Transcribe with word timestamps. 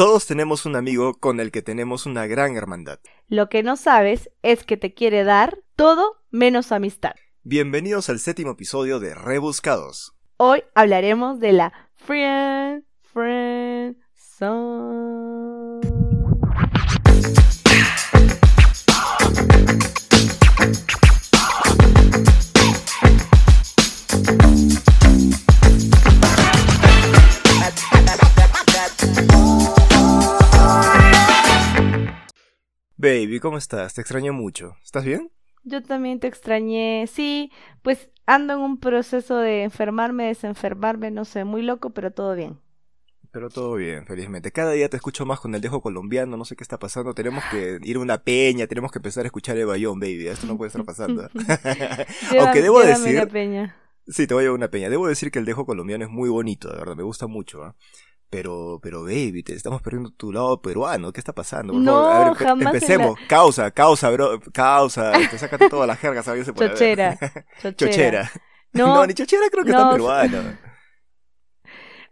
Todos 0.00 0.24
tenemos 0.24 0.64
un 0.64 0.76
amigo 0.76 1.20
con 1.20 1.40
el 1.40 1.50
que 1.50 1.60
tenemos 1.60 2.06
una 2.06 2.26
gran 2.26 2.56
hermandad. 2.56 3.00
Lo 3.28 3.50
que 3.50 3.62
no 3.62 3.76
sabes 3.76 4.30
es 4.40 4.64
que 4.64 4.78
te 4.78 4.94
quiere 4.94 5.24
dar 5.24 5.58
todo 5.76 6.22
menos 6.30 6.72
amistad. 6.72 7.12
Bienvenidos 7.42 8.08
al 8.08 8.18
séptimo 8.18 8.52
episodio 8.52 8.98
de 8.98 9.14
Rebuscados. 9.14 10.14
Hoy 10.38 10.62
hablaremos 10.74 11.38
de 11.38 11.52
la 11.52 11.90
Friend, 11.96 12.82
Friend, 13.12 13.98
Song. 14.14 15.59
Baby, 33.00 33.40
¿cómo 33.40 33.56
estás? 33.56 33.94
Te 33.94 34.02
extraño 34.02 34.34
mucho. 34.34 34.76
¿Estás 34.84 35.06
bien? 35.06 35.32
Yo 35.62 35.82
también 35.82 36.20
te 36.20 36.26
extrañé. 36.26 37.06
Sí, 37.06 37.50
pues 37.80 38.10
ando 38.26 38.52
en 38.52 38.60
un 38.60 38.78
proceso 38.78 39.38
de 39.38 39.62
enfermarme, 39.62 40.26
desenfermarme, 40.26 41.10
no 41.10 41.24
sé, 41.24 41.44
muy 41.44 41.62
loco, 41.62 41.94
pero 41.94 42.10
todo 42.10 42.34
bien. 42.34 42.60
Pero 43.32 43.48
todo 43.48 43.76
bien, 43.76 44.04
felizmente. 44.04 44.52
Cada 44.52 44.72
día 44.72 44.90
te 44.90 44.98
escucho 44.98 45.24
más 45.24 45.40
con 45.40 45.54
el 45.54 45.62
dejo 45.62 45.80
colombiano, 45.80 46.36
no 46.36 46.44
sé 46.44 46.56
qué 46.56 46.62
está 46.62 46.78
pasando. 46.78 47.14
Tenemos 47.14 47.42
que 47.50 47.78
ir 47.82 47.96
a 47.96 48.00
una 48.00 48.22
peña, 48.22 48.66
tenemos 48.66 48.92
que 48.92 48.98
empezar 48.98 49.24
a 49.24 49.28
escuchar 49.28 49.56
el 49.56 49.64
bayón, 49.64 49.98
baby. 49.98 50.26
Esto 50.26 50.46
no 50.46 50.58
puede 50.58 50.68
estar 50.68 50.84
pasando. 50.84 51.22
Aunque 52.38 52.60
debo 52.60 52.80
decir... 52.80 53.16
Una 53.16 53.26
peña. 53.26 53.76
Sí, 54.08 54.26
te 54.26 54.34
voy 54.34 54.42
a 54.42 54.44
llevar 54.44 54.58
una 54.58 54.70
peña. 54.70 54.90
Debo 54.90 55.06
decir 55.06 55.30
que 55.30 55.38
el 55.38 55.46
dejo 55.46 55.64
colombiano 55.64 56.04
es 56.04 56.10
muy 56.10 56.28
bonito, 56.28 56.68
de 56.68 56.76
verdad, 56.76 56.96
me 56.96 57.02
gusta 57.02 57.28
mucho. 57.28 57.64
¿ah? 57.64 57.74
Pero, 58.30 58.78
pero 58.80 59.02
baby, 59.02 59.42
te 59.42 59.54
estamos 59.54 59.82
perdiendo 59.82 60.10
tu 60.10 60.32
lado 60.32 60.62
peruano, 60.62 61.12
¿qué 61.12 61.18
está 61.18 61.32
pasando? 61.32 61.72
no, 61.72 62.32
jamás 62.36 62.66
empecemos. 62.66 63.18
Causa, 63.28 63.72
causa, 63.72 64.08
bro, 64.10 64.40
causa, 64.52 65.12
te 65.28 65.36
sácate 65.36 65.68
toda 65.68 65.84
la 65.86 65.96
jerga, 65.96 66.22
¿sabes? 66.22 66.46
Chochera, 66.54 67.18
chochera. 67.60 67.74
chochera. 67.74 68.30
No, 68.72 69.04
ni 69.04 69.14
chochera 69.14 69.48
creo 69.50 69.64
que 69.64 69.70
está 69.70 69.90
peruano. 69.90 70.38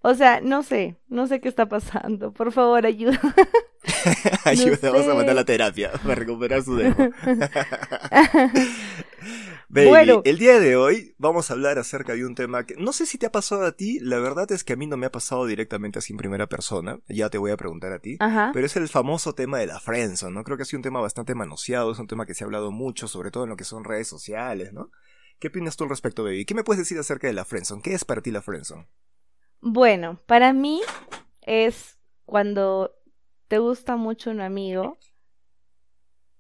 O 0.00 0.14
sea, 0.14 0.40
no 0.40 0.62
sé, 0.62 0.96
no 1.08 1.26
sé 1.26 1.40
qué 1.40 1.48
está 1.48 1.66
pasando. 1.66 2.32
Por 2.32 2.52
favor, 2.52 2.86
ayuda. 2.86 3.20
ayuda, 4.44 4.92
vamos 4.92 5.08
a 5.08 5.14
mandar 5.14 5.34
la 5.34 5.44
terapia 5.44 5.90
para 5.90 6.14
recuperar 6.14 6.62
su 6.62 6.76
dedo. 6.76 6.94
Baby, 9.68 10.20
el 10.24 10.38
día 10.38 10.60
de 10.60 10.76
hoy 10.76 11.14
vamos 11.18 11.50
a 11.50 11.54
hablar 11.54 11.78
acerca 11.78 12.14
de 12.14 12.24
un 12.24 12.34
tema 12.34 12.64
que 12.64 12.74
no 12.76 12.92
sé 12.92 13.06
si 13.06 13.18
te 13.18 13.26
ha 13.26 13.32
pasado 13.32 13.64
a 13.64 13.72
ti, 13.72 13.98
la 14.00 14.18
verdad 14.18 14.50
es 14.52 14.64
que 14.64 14.72
a 14.72 14.76
mí 14.76 14.86
no 14.86 14.96
me 14.96 15.06
ha 15.06 15.12
pasado 15.12 15.46
directamente 15.46 15.98
así 15.98 16.12
en 16.12 16.18
primera 16.18 16.46
persona, 16.46 17.00
ya 17.08 17.28
te 17.30 17.38
voy 17.38 17.50
a 17.50 17.56
preguntar 17.56 17.92
a 17.92 17.98
ti, 17.98 18.18
pero 18.52 18.66
es 18.66 18.76
el 18.76 18.88
famoso 18.88 19.34
tema 19.34 19.58
de 19.58 19.66
la 19.66 19.80
friendzone, 19.80 20.34
¿no? 20.34 20.44
Creo 20.44 20.56
que 20.56 20.62
ha 20.62 20.66
sido 20.66 20.78
un 20.78 20.84
tema 20.84 21.00
bastante 21.00 21.34
manoseado, 21.34 21.92
es 21.92 21.98
un 21.98 22.06
tema 22.06 22.26
que 22.26 22.34
se 22.34 22.44
ha 22.44 22.46
hablado 22.46 22.70
mucho, 22.70 23.08
sobre 23.08 23.30
todo 23.30 23.44
en 23.44 23.50
lo 23.50 23.56
que 23.56 23.64
son 23.64 23.84
redes 23.84 24.08
sociales, 24.08 24.72
¿no? 24.72 24.90
¿Qué 25.38 25.48
opinas 25.48 25.76
tú 25.76 25.84
al 25.84 25.90
respecto, 25.90 26.24
baby? 26.24 26.44
¿Qué 26.44 26.54
me 26.54 26.64
puedes 26.64 26.80
decir 26.80 26.98
acerca 26.98 27.26
de 27.26 27.32
la 27.32 27.44
friendzone? 27.44 27.82
¿Qué 27.82 27.94
es 27.94 28.04
para 28.04 28.20
ti 28.20 28.30
la 28.30 28.42
friendzone? 28.42 28.88
Bueno, 29.60 30.20
para 30.26 30.52
mí 30.52 30.80
es 31.42 31.98
cuando 32.24 32.94
te 33.48 33.58
gusta 33.58 33.96
mucho 33.96 34.30
un 34.30 34.40
amigo 34.40 34.98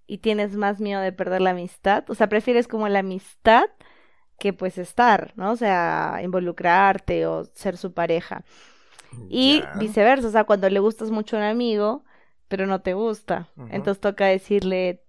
y 0.08 0.18
tienes 0.18 0.56
más 0.56 0.80
miedo 0.80 1.00
de 1.00 1.12
perder 1.12 1.42
la 1.42 1.50
amistad. 1.50 2.04
O 2.08 2.14
sea, 2.14 2.28
prefieres 2.28 2.66
como 2.66 2.88
la 2.88 3.00
amistad 3.00 3.66
que 4.38 4.52
pues 4.52 4.78
estar, 4.78 5.34
¿no? 5.36 5.52
O 5.52 5.56
sea, 5.56 6.20
involucrarte 6.24 7.26
o 7.26 7.44
ser 7.54 7.76
su 7.76 7.92
pareja. 7.92 8.44
Y 9.28 9.62
viceversa, 9.78 10.28
o 10.28 10.30
sea, 10.30 10.44
cuando 10.44 10.68
le 10.68 10.80
gustas 10.80 11.10
mucho 11.10 11.36
a 11.36 11.40
un 11.40 11.44
amigo, 11.46 12.04
pero 12.48 12.66
no 12.66 12.80
te 12.80 12.94
gusta. 12.94 13.50
Entonces 13.70 14.00
toca 14.00 14.26
decirle, 14.26 15.02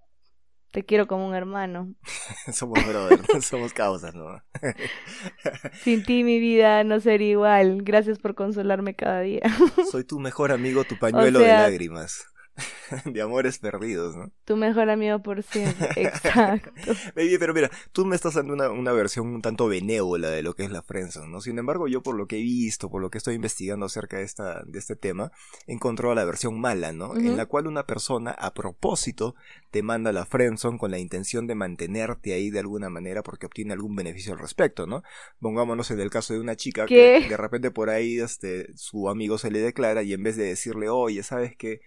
te 0.72 0.86
quiero 0.86 1.08
como 1.08 1.28
un 1.28 1.36
hermano. 1.36 1.94
somos 2.54 2.86
brothers, 2.86 3.26
somos 3.46 3.74
causas, 3.74 4.14
¿no? 4.16 4.42
Sin 5.84 6.04
ti 6.04 6.24
mi 6.24 6.40
vida 6.40 6.84
no 6.84 7.00
sería 7.00 7.30
igual. 7.30 7.84
Gracias 7.84 8.20
por 8.20 8.36
consolarme 8.36 8.96
cada 8.96 9.22
día. 9.22 9.44
Soy 9.92 10.04
tu 10.04 10.20
mejor 10.20 10.52
amigo, 10.52 10.84
tu 10.84 10.98
pañuelo 10.98 11.40
de 11.40 11.48
lágrimas. 11.48 12.29
de 13.06 13.22
amores 13.22 13.60
perdidos, 13.60 14.16
¿no? 14.16 14.32
Tu 14.46 14.56
mejor 14.56 14.90
amigo 14.90 15.20
por 15.20 15.44
siempre, 15.44 15.90
exacto. 15.96 16.72
Baby, 17.16 17.38
pero 17.38 17.54
mira, 17.54 17.70
tú 17.92 18.06
me 18.06 18.16
estás 18.16 18.36
dando 18.36 18.54
una, 18.54 18.70
una, 18.70 18.92
versión 18.92 19.28
un 19.28 19.42
tanto 19.42 19.68
benévola 19.68 20.30
de 20.30 20.44
lo 20.44 20.56
que 20.56 20.64
es 20.64 20.72
la 20.72 20.82
friendzone, 20.82 21.28
¿no? 21.28 21.42
Sin 21.42 21.58
embargo, 21.58 21.88
yo 21.88 22.02
por 22.02 22.16
lo 22.16 22.28
que 22.28 22.38
he 22.38 22.42
visto, 22.42 22.90
por 22.90 23.02
lo 23.02 23.10
que 23.10 23.18
estoy 23.18 23.36
investigando 23.36 23.86
acerca 23.86 24.18
de, 24.18 24.24
esta, 24.24 24.64
de 24.66 24.80
este 24.80 24.96
tema, 24.96 25.32
encontró 25.68 26.14
la 26.16 26.26
versión 26.26 26.60
mala, 26.60 26.92
¿no? 26.92 27.16
En 27.16 27.38
la 27.38 27.46
cual 27.46 27.68
una 27.68 27.86
persona 27.86 28.32
a 28.32 28.54
propósito 28.54 29.36
te 29.72 29.84
manda 29.84 30.12
la 30.12 30.26
friendzone 30.26 30.78
con 30.78 30.92
la 30.92 31.00
intención 31.00 31.48
de 31.48 31.56
mantenerte 31.56 32.34
ahí 32.34 32.50
de 32.50 32.60
alguna 32.60 32.90
manera 32.90 33.24
porque 33.24 33.46
obtiene 33.46 33.74
algún 33.74 33.96
beneficio 33.96 34.34
al 34.34 34.40
respecto, 34.40 34.88
¿no? 34.88 35.04
Pongámonos 35.40 35.92
en 35.92 36.00
el 36.00 36.10
caso 36.10 36.34
de 36.34 36.40
una 36.40 36.56
chica 36.56 36.86
que 36.86 37.26
de 37.28 37.38
repente 37.38 37.72
por 37.72 37.90
ahí 37.90 38.20
este, 38.20 38.68
su 38.76 39.10
amigo 39.10 39.38
se 39.38 39.52
le 39.52 39.60
declara 39.60 40.04
y 40.04 40.14
en 40.14 40.24
vez 40.24 40.38
de 40.38 40.46
decirle, 40.46 40.90
oye, 40.90 41.24
¿sabes 41.24 41.56
qué? 41.56 41.82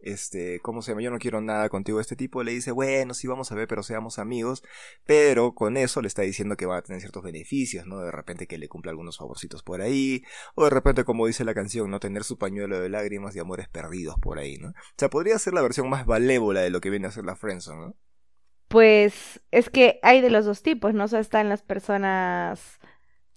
Este, 0.00 0.60
¿cómo 0.60 0.82
se 0.82 0.92
llama? 0.92 1.02
Yo 1.02 1.10
no 1.10 1.18
quiero 1.18 1.40
nada 1.40 1.68
contigo. 1.68 2.00
Este 2.00 2.16
tipo 2.16 2.42
le 2.42 2.52
dice, 2.52 2.70
bueno, 2.70 3.14
sí 3.14 3.26
vamos 3.26 3.50
a 3.52 3.54
ver, 3.54 3.68
pero 3.68 3.82
seamos 3.82 4.18
amigos. 4.18 4.62
Pero 5.06 5.54
con 5.54 5.76
eso 5.76 6.00
le 6.02 6.08
está 6.08 6.22
diciendo 6.22 6.56
que 6.56 6.66
va 6.66 6.78
a 6.78 6.82
tener 6.82 7.00
ciertos 7.00 7.22
beneficios, 7.22 7.86
¿no? 7.86 7.98
De 8.00 8.10
repente 8.10 8.46
que 8.46 8.58
le 8.58 8.68
cumpla 8.68 8.90
algunos 8.90 9.18
favorcitos 9.18 9.62
por 9.62 9.80
ahí. 9.80 10.22
O 10.54 10.64
de 10.64 10.70
repente, 10.70 11.04
como 11.04 11.26
dice 11.26 11.44
la 11.44 11.54
canción, 11.54 11.90
no 11.90 12.00
tener 12.00 12.24
su 12.24 12.38
pañuelo 12.38 12.80
de 12.80 12.88
lágrimas 12.88 13.34
y 13.36 13.40
amores 13.40 13.68
perdidos 13.68 14.16
por 14.20 14.38
ahí, 14.38 14.56
¿no? 14.58 14.68
O 14.68 14.74
sea, 14.96 15.10
podría 15.10 15.38
ser 15.38 15.54
la 15.54 15.62
versión 15.62 15.88
más 15.88 16.06
valévola 16.06 16.60
de 16.60 16.70
lo 16.70 16.80
que 16.80 16.90
viene 16.90 17.08
a 17.08 17.12
ser 17.12 17.24
la 17.24 17.36
Friendzone, 17.36 17.86
¿no? 17.86 17.96
Pues 18.68 19.40
es 19.50 19.70
que 19.70 19.98
hay 20.02 20.20
de 20.20 20.30
los 20.30 20.44
dos 20.44 20.62
tipos, 20.62 20.92
¿no? 20.92 21.04
O 21.04 21.08
sea, 21.08 21.20
están 21.20 21.48
las 21.48 21.62
personas 21.62 22.78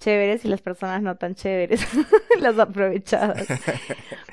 chéveres 0.01 0.43
y 0.43 0.49
las 0.49 0.61
personas 0.61 1.01
no 1.01 1.15
tan 1.15 1.35
chéveres, 1.35 1.87
las 2.39 2.59
aprovechadas. 2.59 3.47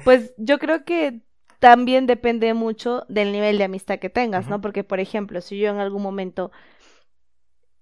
Pues 0.04 0.32
yo 0.38 0.58
creo 0.58 0.84
que 0.84 1.22
también 1.58 2.06
depende 2.06 2.54
mucho 2.54 3.04
del 3.08 3.32
nivel 3.32 3.58
de 3.58 3.64
amistad 3.64 3.98
que 3.98 4.10
tengas, 4.10 4.48
¿no? 4.48 4.60
Porque, 4.60 4.84
por 4.84 5.00
ejemplo, 5.00 5.40
si 5.40 5.58
yo 5.58 5.70
en 5.70 5.78
algún 5.78 6.02
momento 6.02 6.52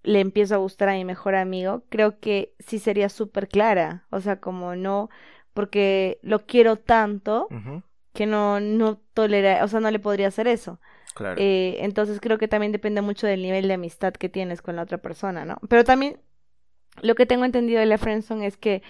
le 0.03 0.21
empiezo 0.21 0.55
a 0.55 0.59
gustar 0.59 0.89
a 0.89 0.95
mi 0.95 1.05
mejor 1.05 1.35
amigo, 1.35 1.83
creo 1.89 2.19
que 2.21 2.55
sí 2.59 2.79
sería 2.79 3.09
súper 3.09 3.49
clara. 3.49 4.07
O 4.11 4.21
sea, 4.21 4.41
como 4.41 4.77
no, 4.77 5.11
porque 5.53 6.19
lo 6.23 6.47
quiero 6.47 6.77
tanto 6.77 7.49
que 8.15 8.25
no, 8.25 8.61
no 8.61 8.97
tolera, 9.13 9.63
o 9.65 9.69
sea, 9.69 9.81
no 9.81 9.91
le 9.91 9.99
podría 9.99 10.29
hacer 10.29 10.49
eso. 10.49 10.81
Claro. 11.15 11.41
Eh, 11.41 11.79
entonces 11.81 12.21
creo 12.21 12.39
que 12.39 12.49
también 12.49 12.73
depende 12.73 13.03
mucho 13.03 13.27
del 13.27 13.43
nivel 13.43 13.69
de 13.69 13.75
amistad 13.75 14.13
que 14.13 14.29
tienes 14.29 14.63
con 14.63 14.77
la 14.77 14.83
otra 14.83 14.99
persona, 14.99 15.45
¿no? 15.45 15.59
Pero 15.69 15.85
también 15.85 16.19
lo 17.03 17.15
que 17.15 17.27
tengo 17.27 17.45
entendido 17.45 17.81
de 17.81 17.87
la 17.87 17.99
friendzone 17.99 18.47
es 18.47 18.57
que 18.57 18.83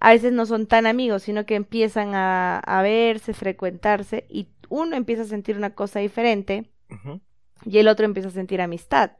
a 0.00 0.10
veces 0.10 0.32
no 0.32 0.46
son 0.46 0.66
tan 0.66 0.86
amigos, 0.86 1.22
sino 1.22 1.46
que 1.46 1.54
empiezan 1.54 2.14
a, 2.14 2.58
a 2.58 2.82
verse, 2.82 3.32
frecuentarse 3.32 4.26
y 4.28 4.48
uno 4.68 4.96
empieza 4.96 5.22
a 5.22 5.26
sentir 5.26 5.56
una 5.56 5.74
cosa 5.74 6.00
diferente 6.00 6.70
y 7.64 7.78
el 7.78 7.88
otro 7.88 8.04
empieza 8.04 8.28
a 8.28 8.32
sentir 8.32 8.60
amistad. 8.60 9.12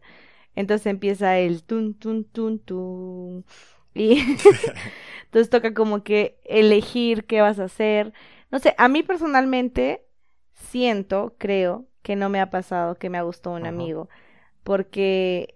Entonces 0.55 0.87
empieza 0.87 1.39
el 1.39 1.65
tun, 1.65 1.95
tun, 1.95 2.25
tun, 2.25 2.59
tun. 2.59 3.45
Y 3.95 4.19
entonces 5.25 5.51
toca 5.51 5.75
como 5.75 6.03
que 6.03 6.39
elegir 6.45 7.25
qué 7.25 7.41
vas 7.41 7.59
a 7.59 7.65
hacer. 7.65 8.13
No 8.51 8.59
sé, 8.59 8.75
a 8.79 8.89
mí 8.89 9.03
personalmente 9.03 10.05
siento, 10.53 11.35
creo, 11.39 11.87
que 12.03 12.17
no 12.17 12.29
me 12.29 12.41
ha 12.41 12.51
pasado 12.51 12.97
que 12.97 13.11
me 13.11 13.19
ha 13.19 13.23
gustado 13.23 13.57
un 13.57 13.67
amigo. 13.67 14.09
Porque 14.63 15.54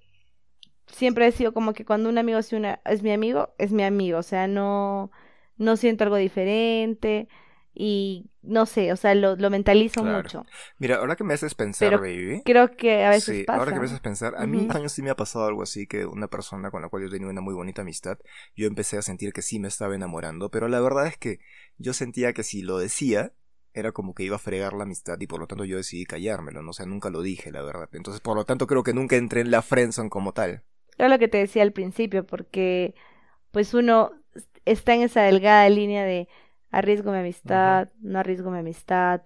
siempre 0.93 1.27
he 1.27 1.33
sido 1.33 1.53
como 1.53 1.73
que 1.73 1.85
cuando 1.85 2.09
un 2.09 2.19
amigo 2.19 2.39
es, 2.39 2.53
una, 2.53 2.81
es 2.85 3.03
mi 3.03 3.13
amigo, 3.13 3.55
es 3.59 3.73
mi 3.73 3.83
amigo, 3.83 4.19
o 4.19 4.23
sea, 4.23 4.47
no, 4.49 5.11
no 5.57 5.77
siento 5.77 6.05
algo 6.05 6.17
diferente 6.17 7.29
y 7.75 8.31
no 8.43 8.67
sé, 8.67 8.93
o 8.93 8.97
sea, 8.97 9.15
lo, 9.15 9.37
lo 9.37 9.51
mentalizo 9.51 10.03
mucho. 10.03 10.45
Mira, 10.79 10.97
ahora 10.97 11.15
que 11.15 11.23
me 11.23 11.35
haces 11.35 11.55
pensar, 11.55 12.01
baby. 12.01 12.43
Creo 12.45 12.77
que 12.77 13.05
a 13.05 13.11
veces 13.11 13.37
sí, 13.37 13.45
Ahora 13.47 13.73
que 13.73 13.79
me 13.79 13.87
haces 13.87 14.01
pensar, 14.01 14.35
a 14.37 14.47
mí 14.47 14.67
años 14.71 14.93
sí 14.93 15.03
me 15.03 15.11
ha 15.11 15.17
pasado 15.17 15.47
algo 15.47 15.63
así 15.63 15.87
que 15.87 16.05
una 16.05 16.29
persona 16.29 16.71
con 16.71 16.83
la 16.83 16.89
cual 16.89 17.05
yo 17.05 17.11
tenía 17.11 17.29
una 17.29 17.41
muy 17.41 17.55
bonita 17.55 17.83
amistad, 17.83 18.19
yo 18.57 18.67
empecé 18.67 18.99
a 18.99 19.03
sentir 19.03 19.33
que 19.33 19.43
sí 19.43 19.61
me 19.61 19.69
estaba 19.69 19.95
enamorando, 19.95 20.51
pero 20.51 20.67
la 20.67 20.81
verdad 20.81 21.07
es 21.07 21.19
que 21.19 21.39
yo 21.77 21.93
sentía 21.93 22.33
que 22.33 22.43
si 22.43 22.63
lo 22.63 22.79
decía, 22.79 23.33
era 23.75 23.93
como 23.93 24.15
que 24.15 24.25
iba 24.25 24.37
a 24.37 24.41
fregar 24.41 24.73
la 24.73 24.83
amistad 24.83 25.21
y 25.21 25.27
por 25.27 25.39
lo 25.39 25.47
tanto 25.47 25.65
yo 25.65 25.77
decidí 25.77 26.05
callármelo, 26.05 26.63
¿no? 26.63 26.71
O 26.71 26.73
sea, 26.73 26.87
nunca 26.87 27.11
lo 27.11 27.23
dije, 27.23 27.53
la 27.53 27.63
verdad. 27.63 27.89
Entonces, 27.93 28.21
por 28.21 28.35
lo 28.35 28.45
tanto, 28.45 28.67
creo 28.67 28.83
que 28.83 28.95
nunca 28.95 29.17
entré 29.17 29.41
en 29.43 29.51
la 29.51 29.63
friendzone 29.63 30.11
como 30.11 30.33
tal. 30.33 30.65
Era 30.99 31.09
lo 31.09 31.19
que 31.19 31.29
te 31.29 31.39
decía 31.39 31.63
al 31.63 31.73
principio, 31.73 32.27
porque 32.27 32.95
pues 33.53 33.75
uno 33.75 34.13
está 34.65 34.95
en 34.95 35.03
esa 35.03 35.23
delgada 35.23 35.69
línea 35.71 36.05
de 36.05 36.29
arriesgo 36.71 37.13
mi 37.13 37.19
amistad, 37.19 37.91
no 38.01 38.19
arriesgo 38.21 38.51
mi 38.51 38.59
amistad, 38.61 39.23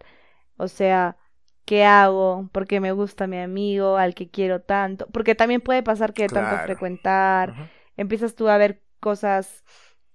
o 0.57 0.69
sea, 0.69 1.17
¿qué 1.65 1.85
hago? 1.85 2.49
Porque 2.53 2.81
me 2.81 2.93
gusta 2.93 3.27
mi 3.27 3.39
amigo, 3.39 3.97
al 3.97 4.15
que 4.15 4.31
quiero 4.31 4.63
tanto, 4.63 5.09
porque 5.09 5.35
también 5.35 5.61
puede 5.61 5.83
pasar 5.83 6.13
que 6.15 6.25
de 6.25 6.31
tanto 6.31 6.59
frecuentar, 6.59 7.55
empiezas 7.97 8.35
tú 8.35 8.49
a 8.49 8.59
ver 8.59 8.83
cosas 9.01 9.65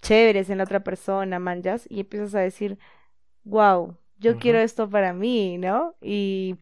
chéveres 0.01 0.49
en 0.49 0.59
la 0.59 0.65
otra 0.65 0.83
persona, 0.83 1.39
manjas, 1.39 1.85
y 1.89 2.01
empiezas 2.01 2.35
a 2.35 2.39
decir, 2.39 2.79
wow, 3.43 3.97
yo 4.17 4.37
quiero 4.39 4.59
esto 4.59 4.89
para 4.89 5.13
mí, 5.13 5.57
¿no? 5.57 5.95
Y 6.01 6.57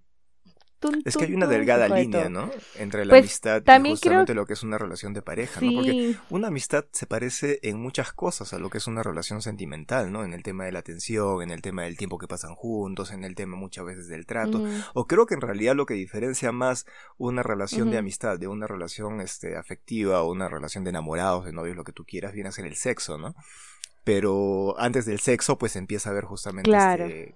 es 1.03 1.17
que 1.17 1.25
hay 1.25 1.33
una 1.33 1.47
delgada 1.47 1.87
línea, 1.87 2.29
¿no? 2.29 2.51
Entre 2.77 3.05
la 3.05 3.11
pues, 3.11 3.21
amistad 3.21 3.63
y 3.65 3.89
justamente 3.89 4.33
lo 4.33 4.45
que 4.45 4.53
es 4.53 4.63
una 4.63 4.77
relación 4.77 5.13
de 5.13 5.21
pareja, 5.21 5.61
¿no? 5.61 5.71
Porque 5.73 6.15
una 6.29 6.47
amistad 6.47 6.85
se 6.91 7.05
parece 7.05 7.59
en 7.63 7.79
muchas 7.79 8.13
cosas 8.13 8.53
a 8.53 8.59
lo 8.59 8.69
que 8.69 8.77
es 8.77 8.87
una 8.87 9.03
relación 9.03 9.41
sentimental, 9.41 10.11
¿no? 10.11 10.23
En 10.23 10.33
el 10.33 10.43
tema 10.43 10.65
de 10.65 10.71
la 10.71 10.79
atención, 10.79 11.41
en 11.41 11.51
el 11.51 11.61
tema 11.61 11.83
del 11.83 11.97
tiempo 11.97 12.17
que 12.17 12.27
pasan 12.27 12.55
juntos, 12.55 13.11
en 13.11 13.23
el 13.23 13.35
tema 13.35 13.57
muchas 13.57 13.85
veces 13.85 14.07
del 14.07 14.25
trato. 14.25 14.63
O 14.93 15.07
creo 15.07 15.25
que 15.25 15.33
en 15.33 15.41
realidad 15.41 15.75
lo 15.75 15.85
que 15.85 15.93
diferencia 15.93 16.51
más 16.51 16.85
una 17.17 17.43
relación 17.43 17.91
de 17.91 17.97
amistad 17.97 18.39
de 18.39 18.47
una 18.47 18.67
relación 18.67 19.21
este, 19.21 19.55
afectiva 19.55 20.21
o 20.21 20.31
una 20.31 20.47
relación 20.47 20.83
de 20.83 20.89
enamorados, 20.91 21.45
de 21.45 21.53
novios, 21.53 21.75
lo 21.75 21.83
que 21.83 21.93
tú 21.93 22.05
quieras, 22.05 22.33
viene 22.33 22.49
a 22.49 22.51
ser 22.51 22.65
el 22.65 22.75
sexo, 22.75 23.17
¿no? 23.17 23.35
Pero 24.03 24.79
antes 24.79 25.05
del 25.05 25.19
sexo, 25.19 25.57
pues 25.57 25.75
empieza 25.75 26.09
a 26.09 26.11
haber 26.11 26.25
justamente 26.25 26.69
este 26.69 27.35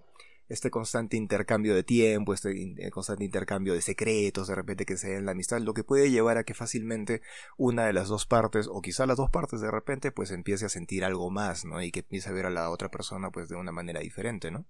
este 0.49 0.71
constante 0.71 1.15
intercambio 1.15 1.75
de 1.75 1.83
tiempo, 1.83 2.33
este 2.33 2.51
eh, 2.51 2.89
constante 2.89 3.23
intercambio 3.23 3.73
de 3.73 3.81
secretos, 3.81 4.47
de 4.47 4.55
repente 4.55 4.85
que 4.85 4.97
se 4.97 5.15
en 5.15 5.25
la 5.25 5.31
amistad, 5.31 5.59
lo 5.61 5.73
que 5.73 5.83
puede 5.83 6.11
llevar 6.11 6.37
a 6.37 6.43
que 6.43 6.53
fácilmente 6.53 7.21
una 7.57 7.85
de 7.85 7.93
las 7.93 8.09
dos 8.09 8.25
partes, 8.25 8.67
o 8.69 8.81
quizá 8.81 9.05
las 9.05 9.17
dos 9.17 9.29
partes 9.29 9.61
de 9.61 9.71
repente, 9.71 10.11
pues 10.11 10.31
empiece 10.31 10.65
a 10.65 10.69
sentir 10.69 11.05
algo 11.05 11.29
más, 11.29 11.65
¿no? 11.65 11.81
Y 11.81 11.91
que 11.91 11.99
empiece 11.99 12.29
a 12.29 12.33
ver 12.33 12.47
a 12.47 12.49
la 12.49 12.69
otra 12.69 12.89
persona 12.89 13.29
pues 13.29 13.47
de 13.47 13.55
una 13.55 13.71
manera 13.71 13.99
diferente, 13.99 14.51
¿no? 14.51 14.65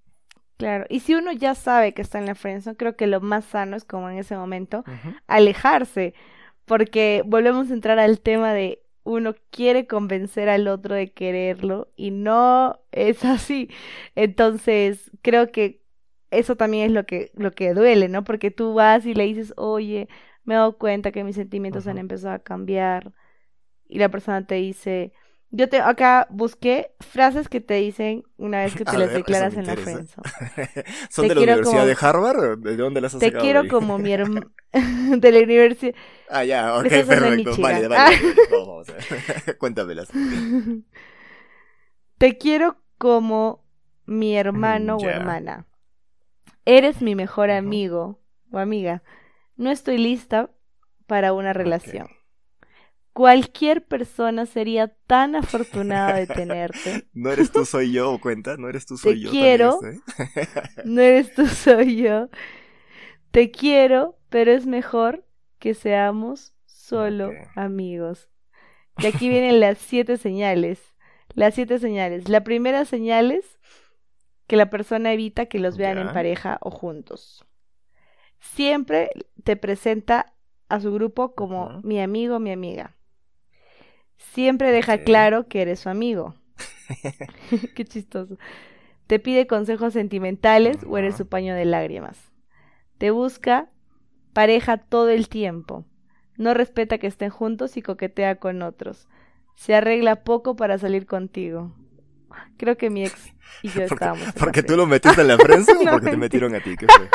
Claro, 0.58 0.86
y 0.90 1.00
si 1.00 1.16
uno 1.16 1.32
ya 1.32 1.56
sabe 1.56 1.94
que 1.94 2.02
está 2.02 2.20
en 2.20 2.26
la 2.26 2.36
friendzone, 2.36 2.76
creo 2.76 2.98
que 2.98 3.08
lo 3.08 3.22
más 3.22 3.46
sano 3.46 3.78
es 3.78 3.86
como 3.86 4.10
en 4.10 4.18
ese 4.18 4.36
momento 4.36 4.84
alejarse, 5.26 6.14
porque 6.66 7.24
volvemos 7.26 7.72
a 7.72 7.74
entrar 7.74 7.98
al 7.98 8.20
tema 8.20 8.54
de 8.54 8.84
uno 9.10 9.36
quiere 9.52 9.88
convencer 9.88 10.50
al 10.50 10.68
otro 10.68 10.96
de 10.96 11.12
quererlo 11.14 11.92
y 11.96 12.12
no 12.12 12.80
es 12.92 13.26
así. 13.26 13.70
Entonces, 14.16 15.12
creo 15.22 15.52
que 15.52 15.82
eso 16.32 16.56
también 16.56 16.88
es 16.88 16.92
lo 16.94 17.06
que, 17.06 17.32
lo 17.36 17.52
que 17.52 17.74
duele, 17.74 18.08
¿no? 18.10 18.24
Porque 18.24 18.52
tú 18.52 18.74
vas 18.76 19.06
y 19.06 19.14
le 19.16 19.24
dices, 19.26 19.54
oye, 19.58 20.08
me 20.44 20.54
he 20.56 20.58
dado 20.58 20.78
cuenta 20.78 21.12
que 21.12 21.24
mis 21.24 21.36
sentimientos 21.36 21.88
han 21.88 21.98
empezado 21.98 22.36
a 22.36 22.40
cambiar. 22.40 23.14
Y 23.88 24.00
la 24.00 24.10
persona 24.10 24.46
te 24.46 24.56
dice, 24.56 25.14
yo 25.52 25.68
te 25.68 25.82
acá 25.82 26.28
busqué 26.30 26.92
frases 27.00 27.50
que 27.50 27.60
te 27.60 27.76
dicen 27.76 28.24
una 28.38 28.64
vez 28.64 28.76
que 28.76 28.86
te 28.86 28.98
las 28.98 29.12
declaras 29.12 29.56
en 29.56 29.68
la 29.68 29.76
friendzone. 29.76 30.30
¿Son 31.10 31.28
de 31.28 31.36
la 31.36 31.42
Universidad 31.42 31.86
de 31.86 31.98
Harvard? 32.00 32.60
¿De 32.60 32.78
dónde 32.78 33.02
las 33.02 33.16
has 33.16 33.20
Te 33.20 33.34
quiero 33.34 33.68
como 33.68 33.98
mi 33.98 34.14
hermano 34.14 34.52
de 34.72 35.32
la 35.32 35.40
universidad. 35.40 35.96
Ah, 36.30 36.44
ya, 36.44 36.76
ok, 36.76 36.84
perfecto. 36.84 37.52
Vale, 37.60 37.88
vale. 37.88 37.96
Ah. 37.98 38.12
Vamos, 38.52 38.90
a 38.90 38.94
ver. 38.94 39.58
Cuéntamelas. 39.58 40.10
Te 42.20 42.38
quiero 42.38 42.78
como 42.98 43.66
mi 44.06 44.36
hermano 44.36 44.98
o 44.98 45.06
hermana. 45.06 45.66
Eres 46.66 47.02
mi 47.02 47.16
mejor 47.16 47.50
amigo 47.50 48.22
o 48.52 48.60
amiga. 48.60 49.02
No 49.56 49.72
estoy 49.72 49.98
lista 49.98 50.52
para 51.08 51.34
una 51.34 51.54
relación. 51.54 52.08
Cualquier 53.14 53.86
persona 53.86 54.46
sería 54.46 54.88
tan 55.08 55.36
afortunada 55.36 56.16
de 56.16 56.28
tenerte. 56.28 57.08
No 57.14 57.32
eres 57.32 57.52
tú, 57.52 57.66
soy 57.66 57.92
yo, 57.92 58.20
cuenta. 58.22 58.56
No 58.58 58.70
eres 58.70 58.86
tú, 58.86 58.98
soy 58.98 59.16
Te 59.16 59.20
yo. 59.22 59.32
Quiero. 59.32 59.80
no 60.86 61.02
eres 61.02 61.34
tú, 61.34 61.48
soy 61.48 61.98
yo. 61.98 62.30
Te 63.32 63.52
quiero, 63.52 64.18
pero 64.30 64.52
es 64.52 64.66
mejor 64.66 65.26
que 65.58 65.74
seamos 65.74 66.54
solo 66.66 67.32
amigos. 67.56 68.30
Y 69.00 69.08
aquí 69.08 69.30
vienen 69.30 69.60
las 69.60 69.78
siete 69.80 70.18
señales. 70.18 70.82
Las 71.34 71.56
siete 71.56 71.80
señales. 71.80 72.30
La 72.30 72.44
primera 72.44 72.86
señal 72.86 73.32
es 73.32 73.60
que 74.48 74.56
la 74.56 74.70
persona 74.70 75.14
evita 75.14 75.48
que 75.48 75.60
los 75.60 75.78
vean 75.78 75.98
en 75.98 76.14
pareja 76.14 76.58
o 76.62 76.72
juntos. 76.72 77.46
Siempre 78.40 79.10
te 79.44 79.58
presenta 79.58 80.34
a 80.70 80.80
su 80.80 80.94
grupo 80.94 81.36
como 81.36 81.82
mi 81.84 82.00
amigo, 82.00 82.40
mi 82.40 82.52
amiga 82.52 82.96
siempre 84.20 84.72
deja 84.72 85.00
claro 85.00 85.48
que 85.48 85.62
eres 85.64 85.80
su 85.80 85.90
amigo. 85.90 86.36
Qué 87.76 87.86
chistoso. 87.86 88.38
Te 89.08 89.20
pide 89.20 89.48
consejos 89.48 89.94
sentimentales 89.94 90.78
o 90.88 90.98
eres 90.98 91.18
su 91.18 91.28
paño 91.28 91.56
de 91.56 91.66
lágrimas. 91.66 92.32
Te 92.98 93.12
busca 93.12 93.70
pareja 94.34 94.78
todo 94.78 95.10
el 95.10 95.30
tiempo. 95.30 95.86
No 96.38 96.54
respeta 96.54 97.00
que 97.00 97.08
estén 97.08 97.30
juntos 97.30 97.76
y 97.76 97.82
coquetea 97.82 98.36
con 98.36 98.62
otros. 98.62 99.08
Se 99.56 99.74
arregla 99.74 100.24
poco 100.24 100.56
para 100.56 100.78
salir 100.78 101.06
contigo. 101.06 101.74
Creo 102.58 102.78
que 102.78 102.90
mi 102.90 103.04
ex 103.04 103.34
y 103.64 103.70
yo 103.70 103.82
estábamos. 103.84 104.32
¿Porque 104.34 104.64
tú 104.64 104.78
lo 104.78 104.86
metiste 104.86 105.22
en 105.22 105.28
la 105.28 105.38
prensa 105.38 105.74
o 105.74 105.92
porque 105.92 106.12
te 106.12 106.18
metieron 106.18 106.56
a 106.56 106.62
ti? 106.62 106.76
¿Qué 106.78 106.88
fue? 106.88 107.10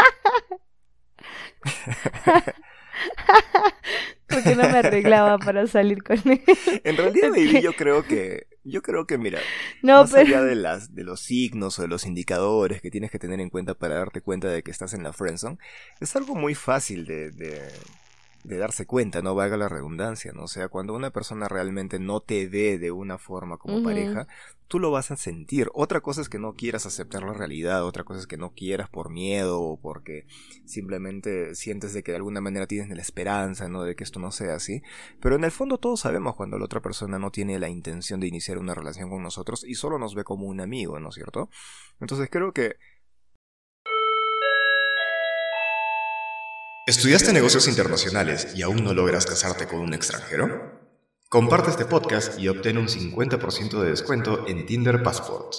porque 4.28 4.54
no 4.56 4.62
me 4.62 4.78
arreglaba 4.78 5.38
para 5.38 5.66
salir 5.66 6.02
con 6.02 6.18
él. 6.24 6.42
En 6.84 6.96
realidad, 6.96 7.30
baby, 7.30 7.60
yo 7.62 7.74
creo 7.74 8.04
que, 8.04 8.46
yo 8.64 8.82
creo 8.82 9.06
que, 9.06 9.18
mira, 9.18 9.40
no, 9.82 10.02
más 10.02 10.14
allá 10.14 10.42
de 10.42 10.54
las, 10.54 10.94
de 10.94 11.04
los 11.04 11.20
signos 11.20 11.78
o 11.78 11.82
de 11.82 11.88
los 11.88 12.06
indicadores 12.06 12.80
que 12.80 12.90
tienes 12.90 13.10
que 13.10 13.18
tener 13.18 13.40
en 13.40 13.50
cuenta 13.50 13.74
para 13.74 13.96
darte 13.96 14.20
cuenta 14.20 14.48
de 14.48 14.62
que 14.62 14.70
estás 14.70 14.94
en 14.94 15.02
la 15.02 15.12
friendzone, 15.12 15.58
es 16.00 16.16
algo 16.16 16.34
muy 16.34 16.54
fácil 16.54 17.06
de, 17.06 17.30
de 17.30 17.62
de 18.44 18.58
darse 18.58 18.86
cuenta, 18.86 19.22
no 19.22 19.34
valga 19.34 19.56
la 19.56 19.70
redundancia, 19.70 20.32
¿no? 20.32 20.44
O 20.44 20.48
sea, 20.48 20.68
cuando 20.68 20.94
una 20.94 21.10
persona 21.10 21.48
realmente 21.48 21.98
no 21.98 22.20
te 22.20 22.46
ve 22.46 22.78
de 22.78 22.92
una 22.92 23.16
forma 23.16 23.56
como 23.56 23.82
pareja, 23.82 24.28
tú 24.68 24.78
lo 24.78 24.90
vas 24.90 25.10
a 25.10 25.16
sentir. 25.16 25.70
Otra 25.72 26.02
cosa 26.02 26.20
es 26.20 26.28
que 26.28 26.38
no 26.38 26.52
quieras 26.52 26.84
aceptar 26.84 27.22
la 27.22 27.32
realidad, 27.32 27.84
otra 27.84 28.04
cosa 28.04 28.20
es 28.20 28.26
que 28.26 28.36
no 28.36 28.52
quieras 28.52 28.90
por 28.90 29.10
miedo 29.10 29.62
o 29.62 29.80
porque 29.80 30.26
simplemente 30.66 31.54
sientes 31.54 31.94
de 31.94 32.02
que 32.02 32.12
de 32.12 32.16
alguna 32.16 32.42
manera 32.42 32.66
tienes 32.66 32.94
la 32.94 33.00
esperanza, 33.00 33.68
¿no? 33.68 33.82
De 33.82 33.96
que 33.96 34.04
esto 34.04 34.20
no 34.20 34.30
sea 34.30 34.56
así. 34.56 34.82
Pero 35.22 35.36
en 35.36 35.44
el 35.44 35.50
fondo 35.50 35.78
todos 35.78 36.00
sabemos 36.00 36.36
cuando 36.36 36.58
la 36.58 36.66
otra 36.66 36.82
persona 36.82 37.18
no 37.18 37.30
tiene 37.30 37.58
la 37.58 37.70
intención 37.70 38.20
de 38.20 38.26
iniciar 38.26 38.58
una 38.58 38.74
relación 38.74 39.08
con 39.08 39.22
nosotros 39.22 39.64
y 39.64 39.74
solo 39.74 39.98
nos 39.98 40.14
ve 40.14 40.22
como 40.22 40.46
un 40.46 40.60
amigo, 40.60 41.00
¿no 41.00 41.08
es 41.08 41.14
cierto? 41.14 41.48
Entonces 41.98 42.28
creo 42.30 42.52
que 42.52 42.76
¿Estudiaste 46.86 47.32
negocios 47.32 47.66
internacionales 47.66 48.52
y 48.54 48.60
aún 48.60 48.84
no 48.84 48.92
logras 48.92 49.24
casarte 49.24 49.66
con 49.66 49.80
un 49.80 49.94
extranjero? 49.94 50.82
Comparte 51.30 51.70
este 51.70 51.86
podcast 51.86 52.38
y 52.38 52.48
obtén 52.48 52.76
un 52.76 52.88
50% 52.88 53.80
de 53.80 53.88
descuento 53.88 54.46
en 54.46 54.66
Tinder 54.66 55.02
Passport. 55.02 55.54